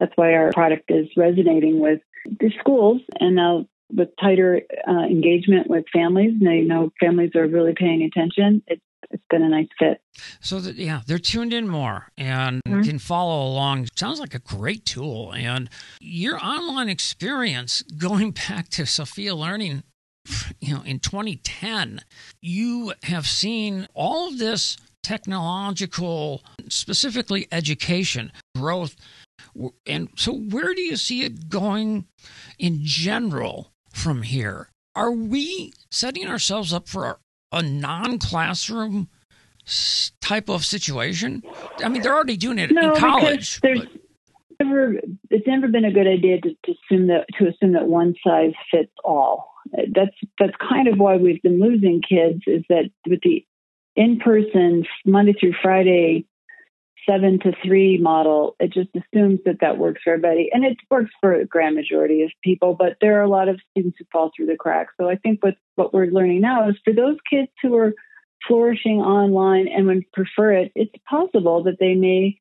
that's 0.00 0.12
why 0.16 0.34
our 0.34 0.52
product 0.52 0.90
is 0.90 1.06
resonating 1.16 1.78
with 1.78 2.00
the 2.24 2.50
schools 2.58 3.00
and 3.20 3.36
now 3.36 3.66
with 3.92 4.08
tighter 4.20 4.62
uh, 4.88 5.04
engagement 5.04 5.68
with 5.68 5.84
families, 5.92 6.32
and 6.40 6.46
they 6.46 6.60
know 6.60 6.90
families 7.00 7.30
are 7.34 7.46
really 7.46 7.74
paying 7.76 8.02
attention. 8.02 8.62
It's 8.66 8.82
it's 9.10 9.22
been 9.30 9.42
a 9.42 9.48
nice 9.48 9.68
fit. 9.78 10.00
So 10.40 10.60
that 10.60 10.76
yeah, 10.76 11.02
they're 11.06 11.18
tuned 11.18 11.52
in 11.52 11.68
more 11.68 12.08
and 12.16 12.60
mm-hmm. 12.66 12.82
can 12.82 12.98
follow 12.98 13.46
along. 13.46 13.88
Sounds 13.96 14.20
like 14.20 14.34
a 14.34 14.38
great 14.38 14.84
tool. 14.84 15.32
And 15.32 15.70
your 16.00 16.44
online 16.44 16.88
experience, 16.88 17.82
going 17.98 18.32
back 18.32 18.68
to 18.70 18.86
Sophia 18.86 19.34
Learning, 19.34 19.82
you 20.60 20.74
know, 20.74 20.82
in 20.82 20.98
2010, 20.98 22.00
you 22.40 22.92
have 23.04 23.26
seen 23.26 23.86
all 23.94 24.28
of 24.28 24.38
this 24.38 24.76
technological, 25.02 26.42
specifically 26.68 27.46
education 27.52 28.32
growth. 28.56 28.96
And 29.86 30.08
so, 30.16 30.32
where 30.32 30.74
do 30.74 30.80
you 30.80 30.96
see 30.96 31.22
it 31.22 31.48
going 31.48 32.06
in 32.58 32.80
general 32.82 33.73
from 33.94 34.22
here? 34.22 34.68
Are 34.94 35.10
we 35.10 35.72
setting 35.90 36.26
ourselves 36.26 36.72
up 36.72 36.88
for 36.88 37.18
a 37.52 37.62
non 37.62 38.18
classroom 38.18 39.08
type 40.20 40.48
of 40.48 40.64
situation? 40.64 41.42
I 41.82 41.88
mean, 41.88 42.02
they're 42.02 42.14
already 42.14 42.36
doing 42.36 42.58
it 42.58 42.70
no, 42.70 42.94
in 42.94 43.00
college. 43.00 43.60
There's 43.60 43.86
never, 44.60 44.94
it's 45.30 45.46
never 45.46 45.68
been 45.68 45.84
a 45.84 45.92
good 45.92 46.06
idea 46.06 46.40
to, 46.40 46.50
to 46.50 46.72
assume 46.72 47.08
that 47.08 47.26
to 47.38 47.48
assume 47.48 47.72
that 47.72 47.86
one 47.86 48.14
size 48.26 48.52
fits 48.70 48.92
all. 49.04 49.52
That's 49.72 50.16
that's 50.38 50.54
kind 50.68 50.88
of 50.88 50.98
why 50.98 51.16
we've 51.16 51.42
been 51.42 51.60
losing 51.60 52.02
kids. 52.02 52.42
Is 52.46 52.64
that 52.68 52.90
with 53.08 53.20
the 53.22 53.44
in 53.96 54.18
person 54.18 54.84
Monday 55.06 55.34
through 55.38 55.54
Friday 55.62 56.26
seven 57.08 57.38
to 57.40 57.52
three 57.64 57.98
model, 57.98 58.56
it 58.58 58.72
just 58.72 58.90
assumes 58.94 59.40
that 59.44 59.60
that 59.60 59.78
works 59.78 60.02
for 60.02 60.14
everybody. 60.14 60.50
And 60.52 60.64
it 60.64 60.76
works 60.90 61.10
for 61.20 61.34
a 61.34 61.46
grand 61.46 61.76
majority 61.76 62.22
of 62.22 62.30
people, 62.42 62.74
but 62.74 62.96
there 63.00 63.18
are 63.18 63.22
a 63.22 63.28
lot 63.28 63.48
of 63.48 63.60
students 63.70 63.96
who 63.98 64.04
fall 64.12 64.30
through 64.34 64.46
the 64.46 64.56
cracks. 64.56 64.94
So 65.00 65.08
I 65.08 65.16
think 65.16 65.42
what, 65.42 65.54
what 65.76 65.92
we're 65.92 66.06
learning 66.06 66.40
now 66.40 66.68
is 66.68 66.76
for 66.84 66.92
those 66.92 67.16
kids 67.28 67.50
who 67.62 67.76
are 67.76 67.92
flourishing 68.46 69.00
online 69.00 69.68
and 69.68 69.86
would 69.86 70.10
prefer 70.12 70.52
it, 70.52 70.72
it's 70.74 70.94
possible 71.08 71.64
that 71.64 71.78
they 71.80 71.94
may 71.94 72.38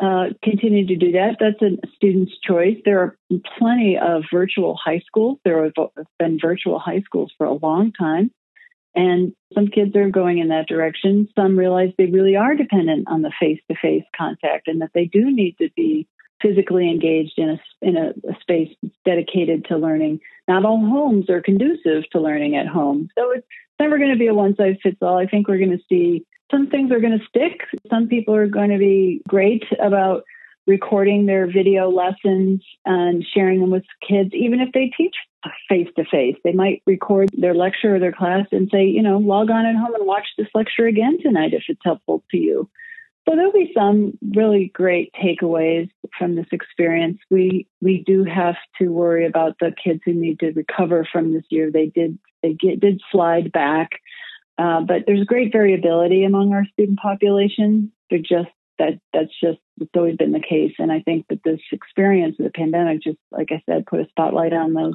uh, 0.00 0.32
continue 0.42 0.86
to 0.86 0.96
do 0.96 1.12
that. 1.12 1.36
That's 1.38 1.60
a 1.62 1.76
student's 1.94 2.32
choice. 2.46 2.76
There 2.84 3.00
are 3.00 3.16
plenty 3.58 3.98
of 3.98 4.22
virtual 4.32 4.78
high 4.82 5.02
schools. 5.06 5.38
There 5.44 5.62
have 5.64 5.74
been 6.18 6.38
virtual 6.40 6.78
high 6.78 7.00
schools 7.00 7.32
for 7.36 7.46
a 7.46 7.52
long 7.52 7.92
time. 7.92 8.30
And 8.94 9.32
some 9.54 9.68
kids 9.68 9.94
are 9.96 10.10
going 10.10 10.38
in 10.38 10.48
that 10.48 10.68
direction. 10.68 11.28
Some 11.36 11.58
realize 11.58 11.92
they 11.96 12.06
really 12.06 12.36
are 12.36 12.54
dependent 12.54 13.08
on 13.08 13.22
the 13.22 13.32
face 13.38 13.60
to 13.70 13.76
face 13.80 14.04
contact 14.16 14.68
and 14.68 14.80
that 14.80 14.90
they 14.94 15.04
do 15.04 15.30
need 15.30 15.56
to 15.58 15.68
be 15.76 16.08
physically 16.42 16.90
engaged 16.90 17.34
in 17.36 17.50
a, 17.50 17.60
in 17.82 17.96
a, 17.96 18.10
a 18.28 18.40
space 18.40 18.74
dedicated 19.04 19.66
to 19.66 19.76
learning. 19.76 20.20
Not 20.48 20.64
all 20.64 20.78
homes 20.78 21.28
are 21.28 21.42
conducive 21.42 22.08
to 22.12 22.20
learning 22.20 22.56
at 22.56 22.66
home. 22.66 23.08
So 23.16 23.30
it's 23.32 23.46
never 23.78 23.98
going 23.98 24.12
to 24.12 24.18
be 24.18 24.26
a 24.26 24.34
one 24.34 24.56
size 24.56 24.76
fits 24.82 24.98
all. 25.02 25.18
I 25.18 25.26
think 25.26 25.48
we're 25.48 25.58
going 25.58 25.76
to 25.76 25.84
see 25.88 26.24
some 26.50 26.68
things 26.68 26.90
are 26.90 27.00
going 27.00 27.18
to 27.18 27.24
stick. 27.26 27.60
Some 27.88 28.08
people 28.08 28.34
are 28.34 28.48
going 28.48 28.70
to 28.70 28.78
be 28.78 29.22
great 29.28 29.64
about 29.80 30.24
recording 30.66 31.26
their 31.26 31.46
video 31.46 31.90
lessons 31.90 32.62
and 32.84 33.24
sharing 33.34 33.60
them 33.60 33.70
with 33.70 33.84
kids, 34.06 34.30
even 34.32 34.60
if 34.60 34.72
they 34.72 34.90
teach 34.96 35.14
face 35.68 35.88
to 35.96 36.04
face. 36.04 36.36
They 36.44 36.52
might 36.52 36.82
record 36.86 37.30
their 37.36 37.54
lecture 37.54 37.96
or 37.96 37.98
their 37.98 38.12
class 38.12 38.46
and 38.52 38.68
say, 38.70 38.84
you 38.84 39.02
know, 39.02 39.18
log 39.18 39.50
on 39.50 39.66
at 39.66 39.76
home 39.76 39.94
and 39.94 40.06
watch 40.06 40.26
this 40.36 40.48
lecture 40.54 40.86
again 40.86 41.18
tonight 41.22 41.54
if 41.54 41.64
it's 41.68 41.80
helpful 41.84 42.22
to 42.30 42.36
you. 42.36 42.68
So 43.28 43.36
there'll 43.36 43.52
be 43.52 43.72
some 43.76 44.18
really 44.34 44.70
great 44.74 45.12
takeaways 45.14 45.90
from 46.18 46.34
this 46.34 46.46
experience. 46.52 47.18
We 47.30 47.66
we 47.80 48.02
do 48.06 48.24
have 48.24 48.56
to 48.80 48.88
worry 48.88 49.26
about 49.26 49.56
the 49.60 49.72
kids 49.82 50.00
who 50.04 50.14
need 50.14 50.40
to 50.40 50.52
recover 50.52 51.06
from 51.10 51.32
this 51.32 51.44
year. 51.50 51.70
They 51.70 51.86
did 51.86 52.18
they 52.42 52.54
get, 52.54 52.80
did 52.80 53.00
slide 53.12 53.52
back, 53.52 53.90
uh, 54.58 54.80
but 54.80 55.04
there's 55.06 55.24
great 55.26 55.52
variability 55.52 56.24
among 56.24 56.54
our 56.54 56.64
student 56.72 56.98
population. 56.98 57.92
They're 58.08 58.18
just 58.18 58.50
that 58.78 58.98
that's 59.12 59.38
just 59.40 59.58
it's 59.78 59.90
always 59.94 60.16
been 60.16 60.32
the 60.32 60.40
case, 60.40 60.72
and 60.78 60.90
I 60.90 61.00
think 61.00 61.26
that 61.28 61.44
this 61.44 61.60
experience 61.72 62.36
of 62.38 62.46
the 62.46 62.50
pandemic 62.50 63.02
just, 63.02 63.18
like 63.30 63.48
I 63.52 63.62
said, 63.66 63.86
put 63.86 64.00
a 64.00 64.08
spotlight 64.08 64.54
on 64.54 64.72
those 64.74 64.94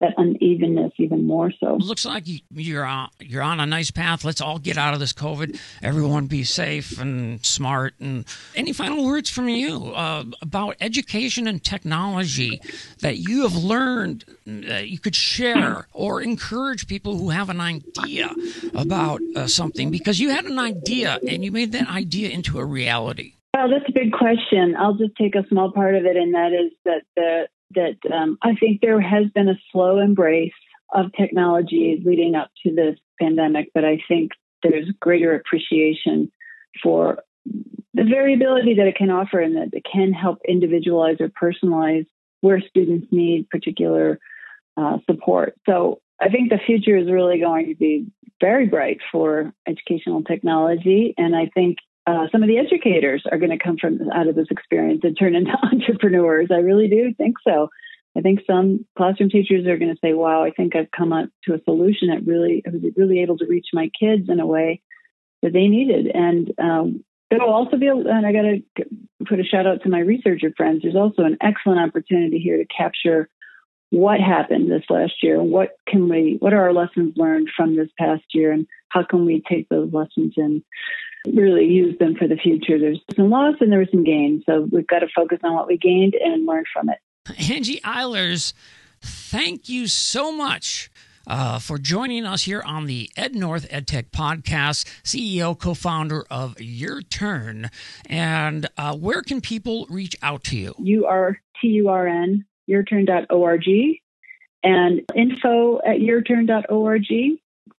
that 0.00 0.12
unevenness 0.16 0.92
even 0.98 1.26
more 1.26 1.50
so. 1.58 1.76
Looks 1.76 2.04
like 2.04 2.24
you're 2.26 2.84
on, 2.84 3.08
you're 3.20 3.42
on 3.42 3.60
a 3.60 3.66
nice 3.66 3.90
path. 3.90 4.24
Let's 4.24 4.40
all 4.40 4.58
get 4.58 4.76
out 4.76 4.94
of 4.94 5.00
this 5.00 5.12
COVID. 5.12 5.58
Everyone 5.82 6.26
be 6.26 6.44
safe 6.44 7.00
and 7.00 7.44
smart. 7.44 7.94
And 7.98 8.26
any 8.54 8.72
final 8.72 9.04
words 9.06 9.30
from 9.30 9.48
you 9.48 9.94
uh, 9.94 10.24
about 10.42 10.76
education 10.80 11.46
and 11.46 11.62
technology 11.62 12.60
that 13.00 13.16
you 13.16 13.42
have 13.42 13.56
learned 13.56 14.24
that 14.44 14.88
you 14.88 14.98
could 14.98 15.16
share 15.16 15.88
or 15.92 16.20
encourage 16.20 16.86
people 16.86 17.16
who 17.16 17.30
have 17.30 17.48
an 17.48 17.60
idea 17.60 18.30
about 18.74 19.20
uh, 19.34 19.46
something 19.46 19.90
because 19.90 20.20
you 20.20 20.30
had 20.30 20.44
an 20.44 20.58
idea 20.58 21.18
and 21.26 21.44
you 21.44 21.50
made 21.50 21.72
that 21.72 21.88
idea 21.88 22.28
into 22.28 22.58
a 22.58 22.64
reality. 22.64 23.32
Well, 23.54 23.70
that's 23.70 23.88
a 23.88 23.92
big 23.92 24.12
question. 24.12 24.76
I'll 24.78 24.94
just 24.94 25.16
take 25.16 25.34
a 25.34 25.46
small 25.48 25.72
part 25.72 25.94
of 25.94 26.04
it, 26.04 26.14
and 26.14 26.34
that 26.34 26.52
is 26.52 26.72
that 26.84 27.02
the 27.16 27.48
that 27.74 27.96
um, 28.12 28.38
I 28.42 28.54
think 28.54 28.80
there 28.80 29.00
has 29.00 29.26
been 29.34 29.48
a 29.48 29.58
slow 29.72 29.98
embrace 29.98 30.52
of 30.92 31.12
technology 31.18 32.00
leading 32.04 32.34
up 32.34 32.50
to 32.64 32.74
this 32.74 32.98
pandemic, 33.20 33.70
but 33.74 33.84
I 33.84 33.98
think 34.08 34.32
there's 34.62 34.88
greater 35.00 35.34
appreciation 35.34 36.30
for 36.82 37.22
the 37.94 38.04
variability 38.04 38.74
that 38.74 38.86
it 38.86 38.96
can 38.96 39.10
offer 39.10 39.40
and 39.40 39.56
that 39.56 39.70
it 39.72 39.84
can 39.90 40.12
help 40.12 40.38
individualize 40.46 41.16
or 41.20 41.28
personalize 41.28 42.06
where 42.40 42.60
students 42.60 43.06
need 43.10 43.48
particular 43.48 44.18
uh, 44.76 44.98
support. 45.10 45.54
So 45.66 46.00
I 46.20 46.28
think 46.28 46.50
the 46.50 46.58
future 46.64 46.96
is 46.96 47.10
really 47.10 47.38
going 47.38 47.68
to 47.68 47.74
be 47.74 48.06
very 48.40 48.66
bright 48.66 48.98
for 49.10 49.52
educational 49.66 50.22
technology. 50.22 51.14
And 51.16 51.34
I 51.34 51.50
think 51.54 51.78
uh, 52.06 52.26
some 52.30 52.42
of 52.42 52.48
the 52.48 52.58
educators 52.58 53.24
are 53.30 53.38
going 53.38 53.50
to 53.50 53.62
come 53.62 53.76
from 53.78 53.98
out 54.14 54.28
of 54.28 54.36
this 54.36 54.46
experience 54.50 55.00
and 55.02 55.16
turn 55.18 55.34
into 55.34 55.50
entrepreneurs. 55.62 56.48
I 56.52 56.58
really 56.58 56.88
do 56.88 57.12
think 57.14 57.36
so. 57.46 57.68
I 58.16 58.20
think 58.20 58.40
some 58.46 58.86
classroom 58.96 59.28
teachers 59.28 59.66
are 59.66 59.76
going 59.76 59.92
to 59.92 60.00
say, 60.02 60.14
"Wow, 60.14 60.42
I 60.42 60.50
think 60.50 60.74
I've 60.74 60.90
come 60.96 61.12
up 61.12 61.28
to 61.44 61.54
a 61.54 61.62
solution 61.64 62.08
that 62.08 62.26
really 62.26 62.62
I 62.66 62.70
was 62.70 62.82
really 62.96 63.20
able 63.22 63.36
to 63.38 63.46
reach 63.46 63.66
my 63.72 63.90
kids 63.98 64.28
in 64.28 64.40
a 64.40 64.46
way 64.46 64.80
that 65.42 65.52
they 65.52 65.68
needed." 65.68 66.10
And 66.14 66.50
um, 66.58 67.04
there 67.30 67.40
will 67.40 67.52
also 67.52 67.76
be, 67.76 67.88
and 67.88 68.26
I 68.26 68.32
got 68.32 68.42
to 68.42 68.86
put 69.28 69.40
a 69.40 69.44
shout 69.44 69.66
out 69.66 69.82
to 69.82 69.90
my 69.90 69.98
researcher 69.98 70.52
friends. 70.56 70.82
There's 70.82 70.96
also 70.96 71.22
an 71.22 71.36
excellent 71.42 71.80
opportunity 71.80 72.38
here 72.38 72.56
to 72.56 72.66
capture 72.66 73.28
what 73.90 74.20
happened 74.20 74.70
this 74.70 74.84
last 74.88 75.14
year. 75.22 75.42
What 75.42 75.70
can 75.86 76.08
we? 76.08 76.36
What 76.38 76.54
are 76.54 76.62
our 76.62 76.72
lessons 76.72 77.14
learned 77.16 77.50
from 77.54 77.76
this 77.76 77.90
past 77.98 78.24
year, 78.32 78.52
and 78.52 78.66
how 78.88 79.04
can 79.04 79.26
we 79.26 79.42
take 79.46 79.68
those 79.68 79.92
lessons 79.92 80.34
and 80.36 80.62
really 81.34 81.64
use 81.64 81.96
them 81.98 82.14
for 82.16 82.28
the 82.28 82.36
future. 82.36 82.78
There's 82.78 83.00
some 83.14 83.30
loss 83.30 83.54
and 83.60 83.70
there 83.70 83.78
was 83.78 83.90
some 83.90 84.04
gain. 84.04 84.42
So 84.46 84.68
we've 84.70 84.86
got 84.86 85.00
to 85.00 85.08
focus 85.14 85.38
on 85.42 85.54
what 85.54 85.66
we 85.66 85.78
gained 85.78 86.14
and 86.14 86.46
learn 86.46 86.64
from 86.72 86.88
it. 86.88 86.98
Angie 87.50 87.80
Eilers, 87.80 88.52
thank 89.00 89.68
you 89.68 89.86
so 89.86 90.32
much. 90.32 90.90
Uh, 91.28 91.58
for 91.58 91.76
joining 91.76 92.24
us 92.24 92.44
here 92.44 92.62
on 92.62 92.86
the 92.86 93.10
Ed 93.16 93.34
North 93.34 93.68
EdTech 93.68 94.10
podcast, 94.10 94.84
CEO, 95.02 95.58
co 95.58 95.74
founder 95.74 96.24
of 96.30 96.54
UR 96.60 97.02
Turn. 97.02 97.68
And 98.08 98.68
uh, 98.78 98.96
where 98.96 99.22
can 99.22 99.40
people 99.40 99.88
reach 99.90 100.14
out 100.22 100.44
to 100.44 100.56
you? 100.56 100.74
You 100.78 101.06
are 101.06 101.36
T 101.60 101.66
U 101.66 101.88
R 101.88 102.06
N, 102.06 102.44
yourturn.org, 102.70 103.64
and 104.62 105.00
info 105.16 105.78
at 105.78 105.98
yourturn.org. 105.98 107.06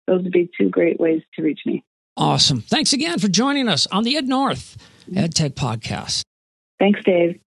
Those 0.07 0.23
would 0.23 0.31
be 0.33 0.49
two 0.59 0.69
great 0.69 0.99
ways 0.99 1.21
to 1.35 1.41
reach 1.41 1.61
me. 1.65 1.85
Awesome. 2.17 2.61
Thanks 2.61 2.93
again 2.93 3.19
for 3.19 3.27
joining 3.27 3.67
us 3.69 3.85
on 3.87 4.03
the 4.03 4.17
Ed 4.17 4.27
North 4.27 4.75
Ed 5.15 5.35
Tech 5.35 5.53
Podcast. 5.53 6.23
Thanks, 6.79 6.99
Dave. 7.03 7.39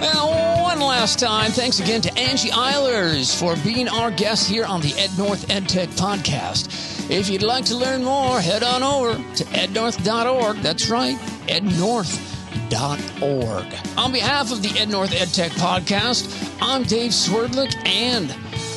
Well, 0.00 0.62
one 0.62 0.80
last 0.80 1.18
time, 1.18 1.50
thanks 1.50 1.80
again 1.80 2.00
to 2.02 2.18
Angie 2.18 2.50
Eilers 2.50 3.38
for 3.38 3.56
being 3.64 3.88
our 3.88 4.10
guest 4.10 4.48
here 4.48 4.64
on 4.64 4.80
the 4.80 4.94
Ed 4.96 5.10
North 5.18 5.50
Ed 5.50 5.68
Tech 5.68 5.88
Podcast. 5.90 7.10
If 7.10 7.28
you'd 7.28 7.42
like 7.42 7.64
to 7.66 7.76
learn 7.76 8.04
more, 8.04 8.40
head 8.40 8.62
on 8.62 8.82
over 8.82 9.14
to 9.14 9.44
ednorth.org. 9.44 10.56
That's 10.58 10.88
right, 10.88 11.16
ednorth.org 11.46 12.37
ednorth.org. 12.58 13.98
On 13.98 14.12
behalf 14.12 14.52
of 14.52 14.62
the 14.62 14.78
Ed 14.78 14.88
North 14.88 15.10
EdTech 15.10 15.50
podcast, 15.50 16.56
I'm 16.60 16.82
Dave 16.82 17.12
Swerdlick, 17.12 17.74
and 17.86 18.34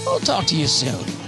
I'll 0.07 0.19
talk 0.19 0.45
to 0.47 0.55
you 0.55 0.67
soon. 0.67 1.20